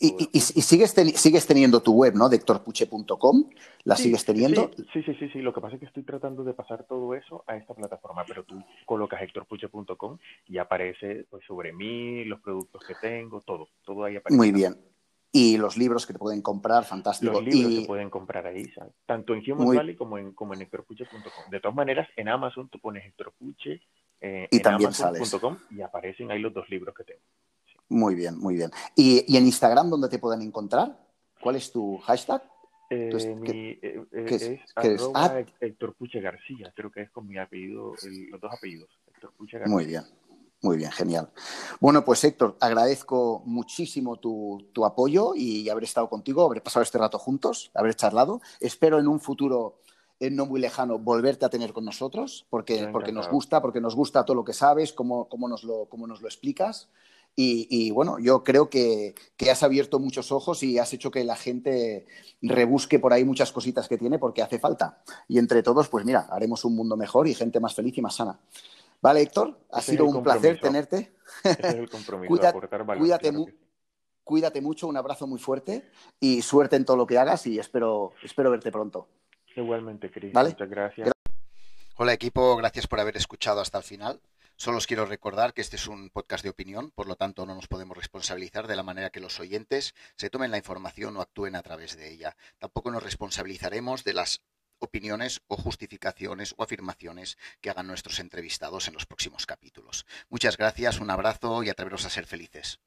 [0.00, 2.28] y, sigues, sigues teniendo tu web, ¿no?
[2.28, 3.50] De hectorpuche.com,
[3.84, 4.70] ¿la sigues teniendo?
[4.92, 7.44] Sí, sí, sí, sí, Lo que pasa es que estoy tratando de pasar todo eso
[7.46, 12.94] a esta plataforma, pero tú colocas hectorpuche.com y aparece pues, sobre mí, los productos que
[13.00, 13.68] tengo, todo.
[13.84, 14.36] Todo ahí aparece.
[14.36, 14.76] Muy bien.
[15.32, 17.32] Y los libros que te pueden comprar, fantástico.
[17.32, 18.66] Los libros se pueden comprar ahí,
[19.04, 21.50] tanto en Human como en, como en hectorpuche.com.
[21.50, 23.80] De todas maneras, en Amazon tú pones hectorpuche
[24.26, 25.36] eh, y también sales.
[25.70, 27.20] Y aparecen ahí los dos libros que tengo.
[27.90, 28.70] Muy bien, muy bien.
[28.96, 30.98] ¿Y, en Instagram dónde te pueden encontrar?
[31.42, 32.42] ¿Cuál es tu hashtag?
[32.88, 37.94] Eh, mi, eh, es, arroba Héctor Puche García, creo que es con mi apellido,
[38.30, 39.74] los dos apellidos, Héctor Puche García.
[39.74, 40.04] Muy bien,
[40.62, 41.30] muy bien, genial.
[41.80, 46.98] Bueno, pues Héctor, agradezco muchísimo tu, tu, apoyo y haber estado contigo, haber pasado este
[46.98, 48.40] rato juntos, haber charlado.
[48.60, 49.80] Espero en un futuro
[50.20, 54.24] no muy lejano volverte a tener con nosotros, porque, porque nos gusta, porque nos gusta
[54.24, 56.88] todo lo que sabes, cómo, cómo, nos, lo, cómo nos lo explicas.
[57.36, 61.34] Y, bueno, yo creo que, que, has abierto muchos ojos y has hecho que la
[61.34, 62.06] gente
[62.40, 65.02] rebusque por ahí muchas cositas que tiene porque hace falta.
[65.26, 68.14] Y entre todos, pues mira, haremos un mundo mejor y gente más feliz y más
[68.14, 68.38] sana.
[69.00, 71.12] Vale, Héctor, ha sido un placer tenerte.
[72.98, 73.32] cuídate,
[74.22, 75.90] cuídate mucho, un abrazo muy fuerte
[76.20, 79.08] y suerte en todo lo que hagas y espero, espero verte pronto.
[79.56, 80.34] Igualmente, Cris.
[80.34, 81.10] Muchas gracias.
[81.96, 84.20] Hola equipo, gracias por haber escuchado hasta el final.
[84.56, 87.54] Solo os quiero recordar que este es un podcast de opinión, por lo tanto no
[87.54, 91.56] nos podemos responsabilizar de la manera que los oyentes se tomen la información o actúen
[91.56, 92.36] a través de ella.
[92.58, 94.42] Tampoco nos responsabilizaremos de las
[94.78, 100.06] opiniones o justificaciones o afirmaciones que hagan nuestros entrevistados en los próximos capítulos.
[100.28, 102.80] Muchas gracias, un abrazo y atreveros a ser felices.